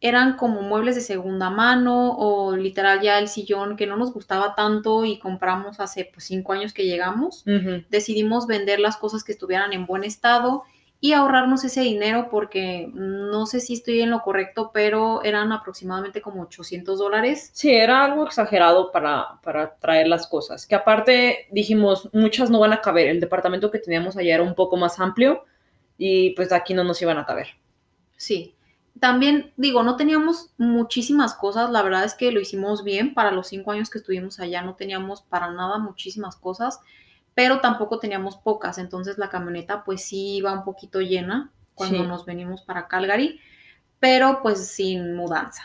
[0.00, 4.54] Eran como muebles de segunda mano o literal ya el sillón que no nos gustaba
[4.54, 7.44] tanto y compramos hace pues cinco años que llegamos.
[7.90, 10.62] Decidimos vender las cosas que estuvieran en buen estado
[11.00, 16.20] y ahorrarnos ese dinero porque no sé si estoy en lo correcto, pero eran aproximadamente
[16.20, 17.50] como 800 dólares.
[17.52, 20.66] Sí, era algo exagerado para, para traer las cosas.
[20.66, 23.08] Que aparte dijimos, muchas no van a caber.
[23.08, 25.44] El departamento que teníamos allá era un poco más amplio
[25.96, 27.48] y pues aquí no nos iban a caber.
[28.16, 28.56] Sí.
[29.00, 33.48] También digo, no teníamos muchísimas cosas, la verdad es que lo hicimos bien para los
[33.48, 36.80] cinco años que estuvimos allá, no teníamos para nada muchísimas cosas,
[37.34, 42.06] pero tampoco teníamos pocas, entonces la camioneta pues sí iba un poquito llena cuando Sí.
[42.06, 43.40] nos venimos para Calgary,
[44.00, 45.62] pero pues sin mudanza.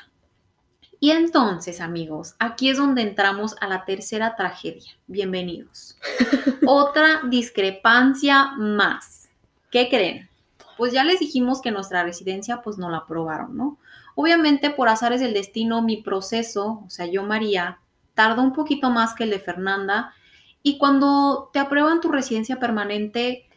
[1.00, 4.94] Y entonces, amigos, aquí es donde entramos a la tercera tragedia.
[5.08, 5.98] Bienvenidos.
[6.66, 9.28] Otra discrepancia más.
[9.70, 10.30] ¿Qué creen?
[10.78, 13.78] Pues ya les dijimos que nuestra residencia pues no la aprobaron, ¿no?
[14.16, 17.80] Obviamente por azares del destino mi proceso, o sea, yo María,
[18.14, 20.14] tardó un poquito más que el de Fernanda
[20.62, 23.48] y cuando te aprueban tu residencia permanente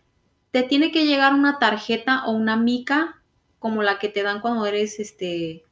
[0.51, 3.23] te tiene que llegar una tarjeta o una mica
[3.59, 5.65] como la que te dan cuando eres este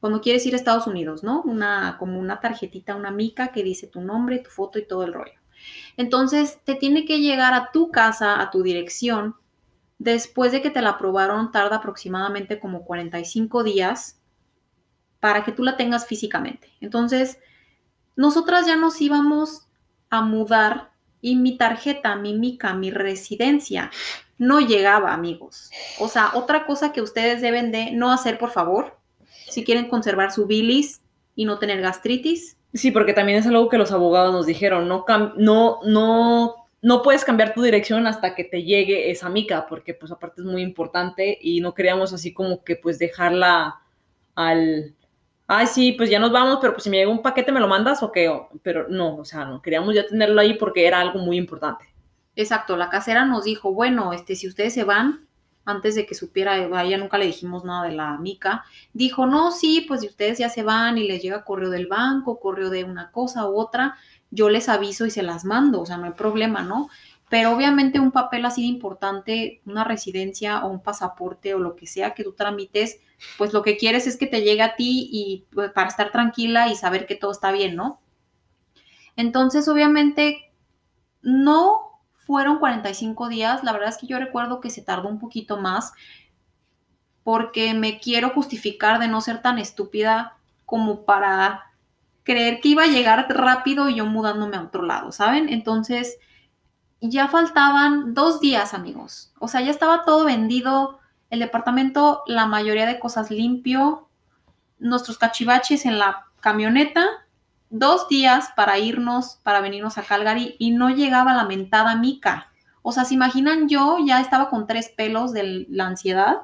[0.00, 1.40] cuando quieres ir a Estados Unidos, ¿no?
[1.42, 5.14] Una como una tarjetita, una mica que dice tu nombre, tu foto y todo el
[5.14, 5.40] rollo.
[5.96, 9.36] Entonces, te tiene que llegar a tu casa, a tu dirección.
[10.04, 14.20] Después de que te la aprobaron, tarda aproximadamente como 45 días
[15.18, 16.68] para que tú la tengas físicamente.
[16.82, 17.38] Entonces,
[18.16, 19.66] nosotras ya nos íbamos
[20.10, 20.90] a mudar
[21.22, 23.90] y mi tarjeta, mi mica, mi residencia
[24.36, 25.70] no llegaba, amigos.
[25.98, 28.98] O sea, otra cosa que ustedes deben de no hacer, por favor,
[29.48, 31.00] si quieren conservar su bilis
[31.34, 35.04] y no tener gastritis, Sí, porque también es algo que los abogados nos dijeron, no,
[35.36, 40.12] no, no, no puedes cambiar tu dirección hasta que te llegue esa mica, porque pues
[40.12, 43.80] aparte es muy importante y no queríamos así como que pues dejarla
[44.36, 44.94] al,
[45.46, 47.68] ay sí, pues ya nos vamos, pero pues si me llega un paquete me lo
[47.68, 51.00] mandas o qué, O- pero no, o sea, no, queríamos ya tenerlo ahí porque era
[51.00, 51.86] algo muy importante.
[52.36, 55.26] Exacto, la casera nos dijo, bueno, este, si ustedes se van,
[55.64, 59.50] antes de que supiera, a ella nunca le dijimos nada de la mica, dijo, no,
[59.50, 62.84] sí, pues si ustedes ya se van y les llega correo del banco, correo de
[62.84, 63.96] una cosa u otra,
[64.30, 66.88] yo les aviso y se las mando, o sea, no hay problema, ¿no?
[67.30, 71.86] Pero obviamente un papel así de importante, una residencia o un pasaporte o lo que
[71.86, 73.00] sea que tú tramites,
[73.38, 76.68] pues lo que quieres es que te llegue a ti y pues, para estar tranquila
[76.68, 78.00] y saber que todo está bien, ¿no?
[79.16, 80.52] Entonces, obviamente,
[81.22, 81.93] no
[82.26, 83.62] fueron 45 días.
[83.64, 85.92] La verdad es que yo recuerdo que se tardó un poquito más
[87.22, 91.72] porque me quiero justificar de no ser tan estúpida como para
[92.22, 95.48] creer que iba a llegar rápido y yo mudándome a otro lado, ¿saben?
[95.48, 96.18] Entonces,
[97.00, 99.32] ya faltaban dos días, amigos.
[99.38, 104.08] O sea, ya estaba todo vendido, el departamento, la mayoría de cosas limpio,
[104.78, 107.06] nuestros cachivaches en la camioneta,
[107.70, 112.52] dos días para irnos, para venirnos a Calgary y no llegaba la mentada mica.
[112.82, 113.96] O sea, ¿se imaginan yo?
[114.04, 116.42] Ya estaba con tres pelos de la ansiedad.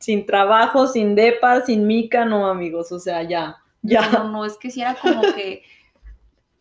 [0.00, 4.08] Sin trabajo, sin depa, sin mica, no amigos, o sea, ya, ya.
[4.10, 5.62] No, no, es que si era como que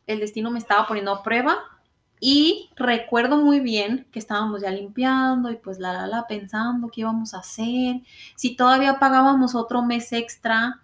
[0.05, 1.57] el destino me estaba poniendo a prueba.
[2.19, 7.01] Y recuerdo muy bien que estábamos ya limpiando y pues la, la, la, pensando qué
[7.01, 8.01] íbamos a hacer.
[8.35, 10.81] Si todavía pagábamos otro mes extra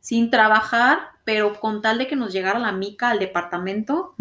[0.00, 4.14] sin trabajar, pero con tal de que nos llegara la mica al departamento.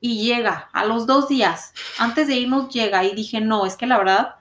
[0.00, 3.86] Y llega, a los dos días, antes de irnos llega y dije, no, es que
[3.86, 4.34] la verdad,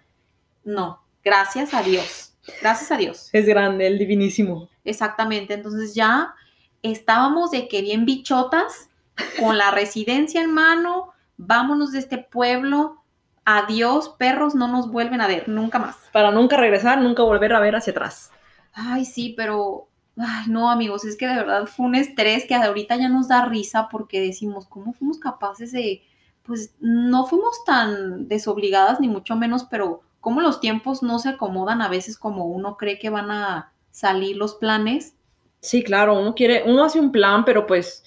[0.63, 3.29] no, gracias a Dios, gracias a Dios.
[3.33, 4.67] Es grande, el divinísimo.
[4.83, 6.33] Exactamente, entonces ya
[6.81, 8.89] estábamos de que bien bichotas,
[9.39, 13.03] con la residencia en mano, vámonos de este pueblo,
[13.45, 15.97] adiós, perros, no nos vuelven a ver, nunca más.
[16.11, 18.31] Para nunca regresar, nunca volver a ver hacia atrás.
[18.73, 22.95] Ay, sí, pero, ay, no, amigos, es que de verdad fue un estrés que ahorita
[22.95, 26.03] ya nos da risa porque decimos, ¿cómo fuimos capaces de,
[26.43, 31.81] pues, no fuimos tan desobligadas ni mucho menos, pero cómo los tiempos no se acomodan
[31.81, 35.15] a veces como uno cree que van a salir los planes?
[35.59, 38.03] Sí, claro, uno quiere, uno hace un plan, pero pues,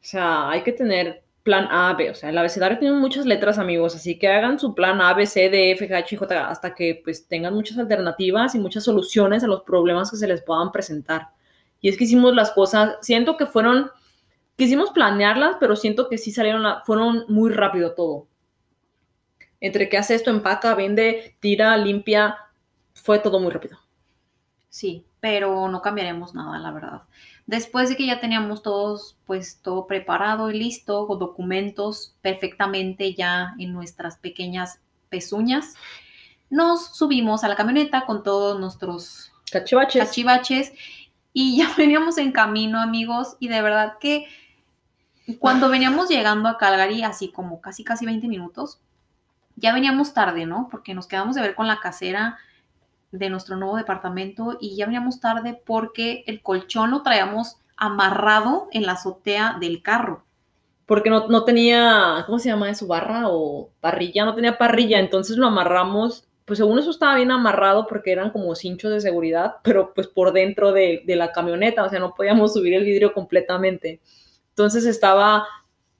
[0.00, 3.58] o sea, hay que tener plan A, B, o sea, el abecedario tiene muchas letras,
[3.58, 6.74] amigos, así que hagan su plan A, B, C, D, F, G, H, J, hasta
[6.74, 10.70] que pues tengan muchas alternativas y muchas soluciones a los problemas que se les puedan
[10.70, 11.30] presentar.
[11.80, 13.90] Y es que hicimos las cosas, siento que fueron,
[14.56, 18.26] quisimos planearlas, pero siento que sí salieron, la, fueron muy rápido todo.
[19.60, 22.36] Entre que hace esto, empaca, vende, tira, limpia,
[22.94, 23.78] fue todo muy rápido.
[24.68, 27.02] Sí, pero no cambiaremos nada, la verdad.
[27.46, 33.54] Después de que ya teníamos todos, pues todo preparado y listo, con documentos perfectamente ya
[33.58, 35.74] en nuestras pequeñas pezuñas,
[36.50, 40.04] nos subimos a la camioneta con todos nuestros Cachivaches.
[40.04, 40.72] cachivaches
[41.40, 44.26] y ya veníamos en camino, amigos, y de verdad que
[45.38, 48.80] cuando veníamos llegando a Calgary, así como casi, casi 20 minutos,
[49.54, 50.66] ya veníamos tarde, ¿no?
[50.68, 52.38] Porque nos quedamos de ver con la casera
[53.12, 58.84] de nuestro nuevo departamento y ya veníamos tarde porque el colchón lo traíamos amarrado en
[58.86, 60.24] la azotea del carro.
[60.86, 62.88] Porque no, no tenía, ¿cómo se llama eso?
[62.88, 67.86] Barra o parrilla, no tenía parrilla, entonces lo amarramos pues según eso estaba bien amarrado
[67.86, 71.90] porque eran como cinchos de seguridad, pero pues por dentro de, de, la camioneta, o
[71.90, 74.00] sea, no podíamos subir el vidrio completamente.
[74.48, 75.46] Entonces estaba,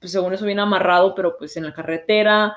[0.00, 2.56] pues según eso bien amarrado, pero pues en la carretera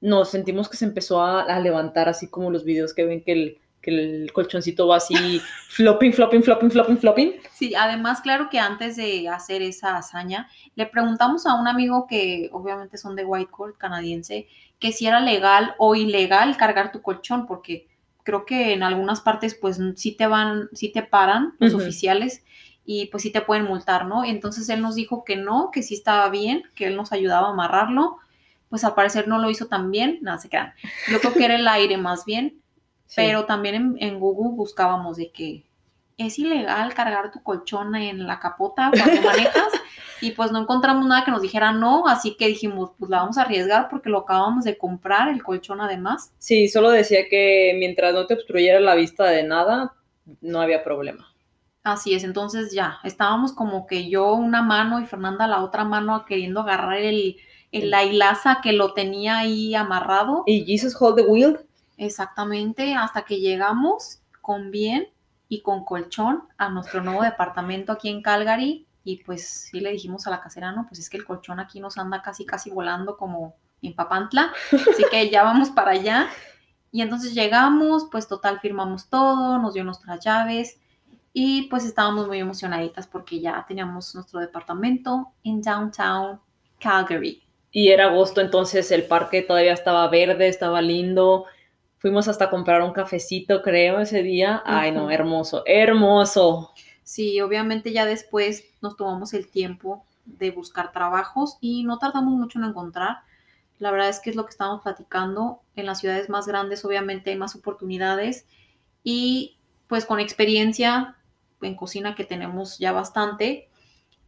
[0.00, 3.32] nos sentimos que se empezó a, a levantar así como los videos que ven que
[3.32, 7.32] el, que el colchoncito va así flopping, flopping, flopping, flopping, flopping.
[7.52, 12.48] Sí, además, claro que antes de hacer esa hazaña, le preguntamos a un amigo que
[12.52, 14.46] obviamente son de Whitecourt, canadiense,
[14.78, 17.88] que si era legal o ilegal cargar tu colchón, porque
[18.22, 22.44] creo que en algunas partes pues sí te van, sí te paran los oficiales
[22.84, 24.24] y pues sí te pueden multar, ¿no?
[24.24, 27.52] Entonces él nos dijo que no, que sí estaba bien, que él nos ayudaba a
[27.52, 28.18] amarrarlo,
[28.68, 30.74] pues al parecer no lo hizo tan bien, nada, se crean.
[31.10, 32.60] Yo creo que era el aire más bien,
[33.06, 33.14] Sí.
[33.16, 35.64] pero también en, en Google buscábamos de que
[36.18, 39.72] es ilegal cargar tu colchón en la capota cuando manejas
[40.20, 43.38] y pues no encontramos nada que nos dijera no, así que dijimos pues la vamos
[43.38, 46.32] a arriesgar porque lo acabamos de comprar, el colchón además.
[46.38, 49.94] Sí, solo decía que mientras no te obstruyera la vista de nada,
[50.40, 51.32] no había problema.
[51.84, 56.24] Así es, entonces ya, estábamos como que yo una mano y Fernanda la otra mano
[56.26, 57.36] queriendo agarrar el,
[57.70, 60.42] el la hilaza que lo tenía ahí amarrado.
[60.46, 61.58] Y Jesus Hold the Wheel,
[61.98, 65.08] Exactamente, hasta que llegamos con bien
[65.48, 70.26] y con colchón a nuestro nuevo departamento aquí en Calgary y pues sí le dijimos
[70.26, 73.16] a la casera, no, pues es que el colchón aquí nos anda casi casi volando
[73.16, 76.28] como en Papantla, así que ya vamos para allá.
[76.90, 80.80] Y entonces llegamos, pues total firmamos todo, nos dio nuestras llaves
[81.32, 86.40] y pues estábamos muy emocionaditas porque ya teníamos nuestro departamento en downtown
[86.80, 87.42] Calgary.
[87.70, 91.46] y era agosto, entonces el parque todavía estaba verde, estaba lindo.
[91.98, 94.62] Fuimos hasta comprar un cafecito, creo, ese día.
[94.64, 96.72] Ay, no, hermoso, hermoso.
[97.02, 102.58] Sí, obviamente ya después nos tomamos el tiempo de buscar trabajos y no tardamos mucho
[102.58, 103.18] en encontrar.
[103.78, 105.62] La verdad es que es lo que estamos platicando.
[105.74, 108.46] En las ciudades más grandes obviamente hay más oportunidades
[109.02, 111.16] y pues con experiencia
[111.62, 113.68] en cocina que tenemos ya bastante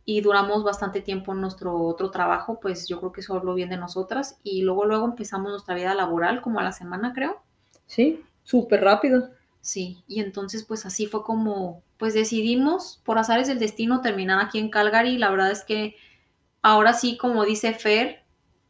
[0.04, 3.68] y duramos bastante tiempo en nuestro otro trabajo, pues yo creo que eso habló bien
[3.68, 7.42] de nosotras y luego luego empezamos nuestra vida laboral como a la semana creo.
[7.90, 9.30] Sí, súper rápido.
[9.60, 14.60] Sí, y entonces pues así fue como, pues decidimos por azares del destino terminar aquí
[14.60, 15.18] en Calgary.
[15.18, 15.96] La verdad es que
[16.62, 18.22] ahora sí, como dice Fer,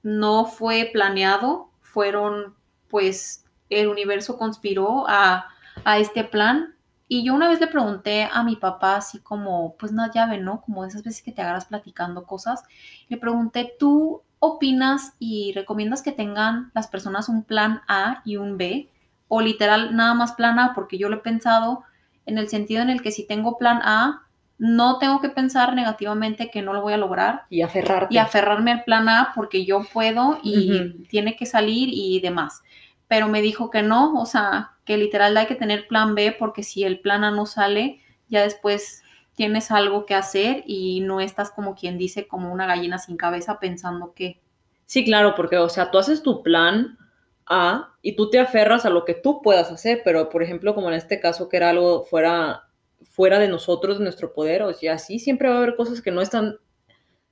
[0.03, 2.55] no fue planeado, fueron
[2.89, 5.49] pues el universo conspiró a,
[5.85, 6.75] a este plan.
[7.07, 10.63] Y yo una vez le pregunté a mi papá así como, pues una llave, ¿no?
[10.63, 12.63] Como esas veces que te agarras platicando cosas.
[13.09, 18.57] Le pregunté, ¿tú opinas y recomiendas que tengan las personas un plan A y un
[18.57, 18.89] B?
[19.31, 21.85] O literal nada más plan A, porque yo lo he pensado
[22.27, 24.27] en el sentido en el que si tengo plan A,
[24.59, 28.13] no tengo que pensar negativamente que no lo voy a lograr Y aferrarte.
[28.13, 32.63] y aferrarme al plan A porque yo puedo y tiene que salir y demás.
[33.07, 36.65] Pero me dijo que no, o sea, que literal hay que tener plan B porque
[36.65, 39.03] si el plan A no sale, ya después
[39.37, 43.61] tienes algo que hacer y no estás como quien dice como una gallina sin cabeza
[43.61, 44.41] pensando que
[44.87, 46.99] Sí, claro, porque, o sea, tú haces tu plan
[47.47, 50.89] A y tú te aferras a lo que tú puedas hacer, pero, por ejemplo, como
[50.89, 52.69] en este caso, que era algo fuera,
[53.03, 56.11] fuera de nosotros, de nuestro poder, o sea, sí, siempre va a haber cosas que
[56.11, 56.59] no están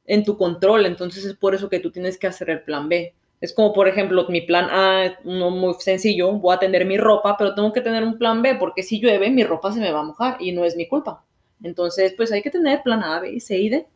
[0.05, 3.15] en tu control, entonces es por eso que tú tienes que hacer el plan B.
[3.41, 6.97] Es como, por ejemplo, mi plan A es uno muy sencillo, voy a tener mi
[6.97, 9.93] ropa, pero tengo que tener un plan B, porque si llueve, mi ropa se me
[9.93, 11.25] va a mojar y no es mi culpa.
[11.63, 13.87] Entonces, pues hay que tener plan A, B, C y D.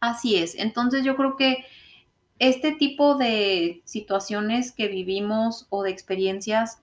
[0.00, 0.54] Así es.
[0.54, 1.64] Entonces yo creo que
[2.38, 6.82] este tipo de situaciones que vivimos o de experiencias,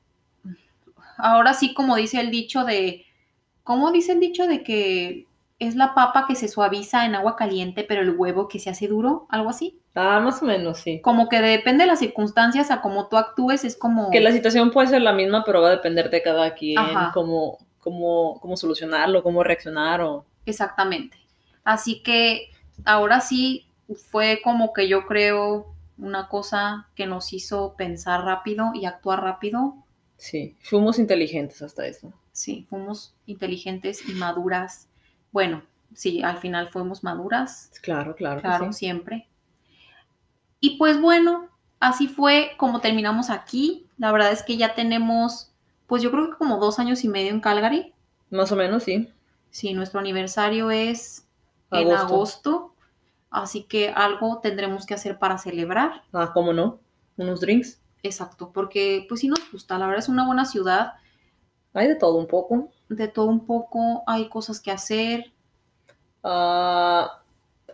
[1.18, 3.06] ahora sí como dice el dicho de,
[3.64, 5.28] ¿cómo dice el dicho de que
[5.60, 8.88] es la papa que se suaviza en agua caliente, pero el huevo que se hace
[8.88, 9.28] duro?
[9.30, 9.80] Algo así.
[9.96, 11.00] Ah, más o menos, sí.
[11.02, 14.10] Como que depende de las circunstancias a cómo tú actúes, es como...
[14.10, 16.82] Que la situación puede ser la misma, pero va a depender de cada quien,
[17.14, 20.26] cómo, cómo, cómo solucionarlo, cómo reaccionar o...
[20.46, 21.18] Exactamente.
[21.64, 22.50] Así que
[22.84, 23.68] ahora sí
[24.10, 29.76] fue como que yo creo una cosa que nos hizo pensar rápido y actuar rápido.
[30.18, 32.14] Sí, fuimos inteligentes hasta eso.
[32.32, 34.88] Sí, fuimos inteligentes y maduras.
[35.32, 35.64] Bueno,
[35.94, 38.42] sí, al final fuimos maduras, Claro, claro.
[38.42, 38.80] claro, sí.
[38.80, 39.28] siempre.
[40.60, 43.88] Y pues bueno, así fue como terminamos aquí.
[43.98, 45.54] La verdad es que ya tenemos
[45.88, 47.94] pues yo creo que como dos años y medio en Calgary.
[48.30, 49.10] Más o menos, sí.
[49.52, 51.28] Sí, nuestro aniversario es
[51.72, 52.73] en Agosto.
[53.34, 56.04] Así que algo tendremos que hacer para celebrar.
[56.14, 56.80] Ah, ¿cómo no?
[57.18, 57.82] Unos drinks.
[58.04, 60.94] Exacto, porque pues sí nos gusta, la verdad es una buena ciudad,
[61.74, 62.70] Hay de todo un poco.
[62.90, 65.34] de todo un poco, hay cosas que hacer,
[66.24, 67.22] Ah,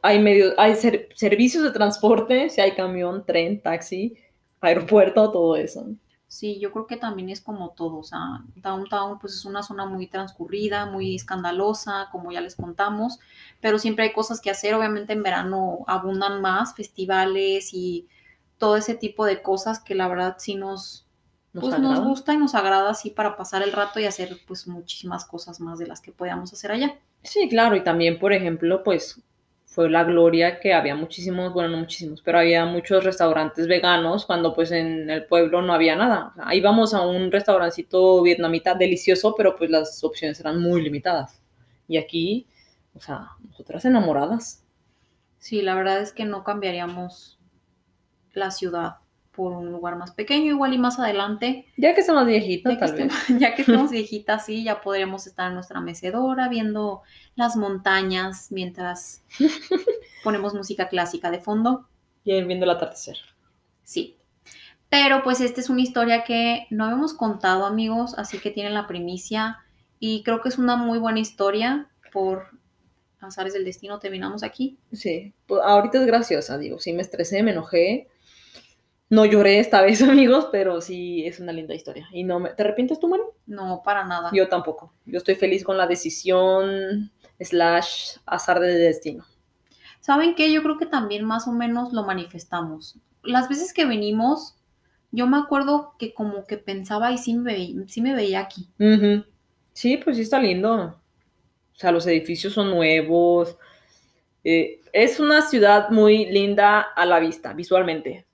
[0.02, 4.16] hay medios, hay ser- servicios de transporte, si hay camión, tren, taxi,
[4.62, 5.86] aeropuerto, todo eso.
[6.30, 9.86] Sí, yo creo que también es como todo, o sea, Downtown pues es una zona
[9.88, 13.20] muy transcurrida, muy escandalosa, como ya les contamos,
[13.62, 18.08] pero siempre hay cosas que hacer, obviamente en verano abundan más festivales y
[18.60, 21.08] todo ese tipo de cosas que la verdad sí nos,
[21.52, 24.68] Nos pues nos gusta y nos agrada así para pasar el rato y hacer pues
[24.68, 27.00] muchísimas cosas más de las que podíamos hacer allá.
[27.24, 29.22] Sí, claro, y también, por ejemplo, pues
[29.70, 34.56] fue la gloria que había muchísimos, bueno, no muchísimos, pero había muchos restaurantes veganos cuando
[34.56, 36.32] pues en el pueblo no había nada.
[36.32, 41.44] O sea, íbamos a un restaurancito vietnamita delicioso, pero pues las opciones eran muy limitadas.
[41.88, 42.48] Y aquí,
[42.96, 44.66] o sea, nosotras enamoradas.
[45.38, 47.40] Sí, la verdad es que no cambiaríamos
[48.34, 48.96] la ciudad
[49.40, 52.92] por un lugar más pequeño, igual y más adelante Ya que estamos viejitas, Ya que,
[52.92, 52.92] vez.
[52.92, 57.04] estemos, ya que estemos viejitas, sí, ya podremos estar en nuestra mecedora viendo
[57.36, 59.24] las montañas mientras
[60.26, 61.88] ponemos música clásica de fondo.
[62.26, 63.16] Y viendo el atardecer.
[63.86, 64.18] Sí.
[64.90, 68.88] Pero pues esta es una historia que no habíamos contado, amigos, así que tienen la
[68.88, 69.60] primicia
[70.00, 72.48] y creo que es una muy buena historia por
[73.22, 74.78] azares del destino terminamos aquí.
[74.92, 78.10] Sí, pues ahorita es graciosa, digo, sí me estresé, me enojé.
[79.10, 82.08] No lloré esta vez, amigos, pero sí es una linda historia.
[82.12, 82.52] Y no me...
[82.52, 83.24] ¿Te arrepientes tú, Mari?
[83.48, 84.30] No, para nada.
[84.34, 84.94] Yo tampoco.
[85.06, 89.26] Yo estoy feliz con la decisión slash azar del destino.
[90.02, 90.52] ¿Saben qué?
[90.52, 92.98] Yo creo que también más o menos lo manifestamos.
[93.24, 94.56] Las veces que venimos,
[95.12, 98.70] yo me acuerdo que como que pensaba y sí me, ve- sí me veía aquí.
[99.74, 100.74] Sí, pues sí está lindo.
[101.74, 103.58] O sea, los edificios son nuevos.
[104.44, 108.26] Eh, es una ciudad muy linda a la vista, visualmente.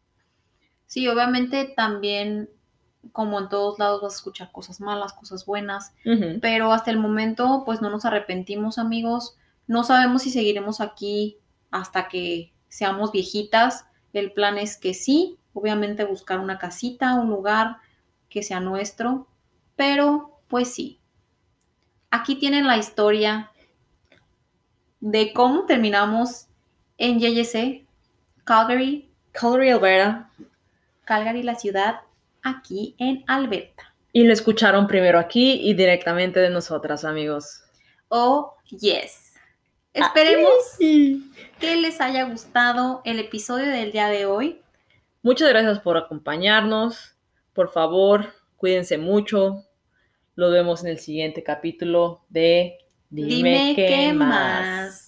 [0.96, 2.50] Sí, obviamente también,
[3.12, 5.94] como en todos lados, vas a escuchar cosas malas, cosas buenas,
[6.42, 9.36] pero hasta el momento, pues no nos arrepentimos, amigos.
[9.68, 11.38] No sabemos si seguiremos aquí
[11.70, 13.88] hasta que seamos viejitas.
[14.14, 17.80] El plan es que sí, obviamente buscar una casita, un lugar
[18.30, 19.28] que sea nuestro,
[19.76, 21.02] pero pues sí.
[22.10, 23.52] Aquí tienen la historia
[25.02, 26.48] de cómo terminamos
[26.98, 27.86] en YYC,
[28.46, 30.32] Calgary, Calgary, Alberta.
[31.06, 32.02] Calgary, la ciudad,
[32.44, 33.94] aquí en Alberta.
[34.12, 37.62] Y lo escucharon primero aquí y directamente de nosotras, amigos.
[38.10, 39.34] Oh, yes.
[39.94, 41.32] Esperemos Sí.
[41.60, 44.62] que les haya gustado el episodio del día de hoy.
[45.22, 47.16] Muchas gracias por acompañarnos.
[47.54, 49.64] Por favor, cuídense mucho.
[50.36, 52.78] Lo vemos en el siguiente capítulo de
[53.10, 55.05] Dime, qué más.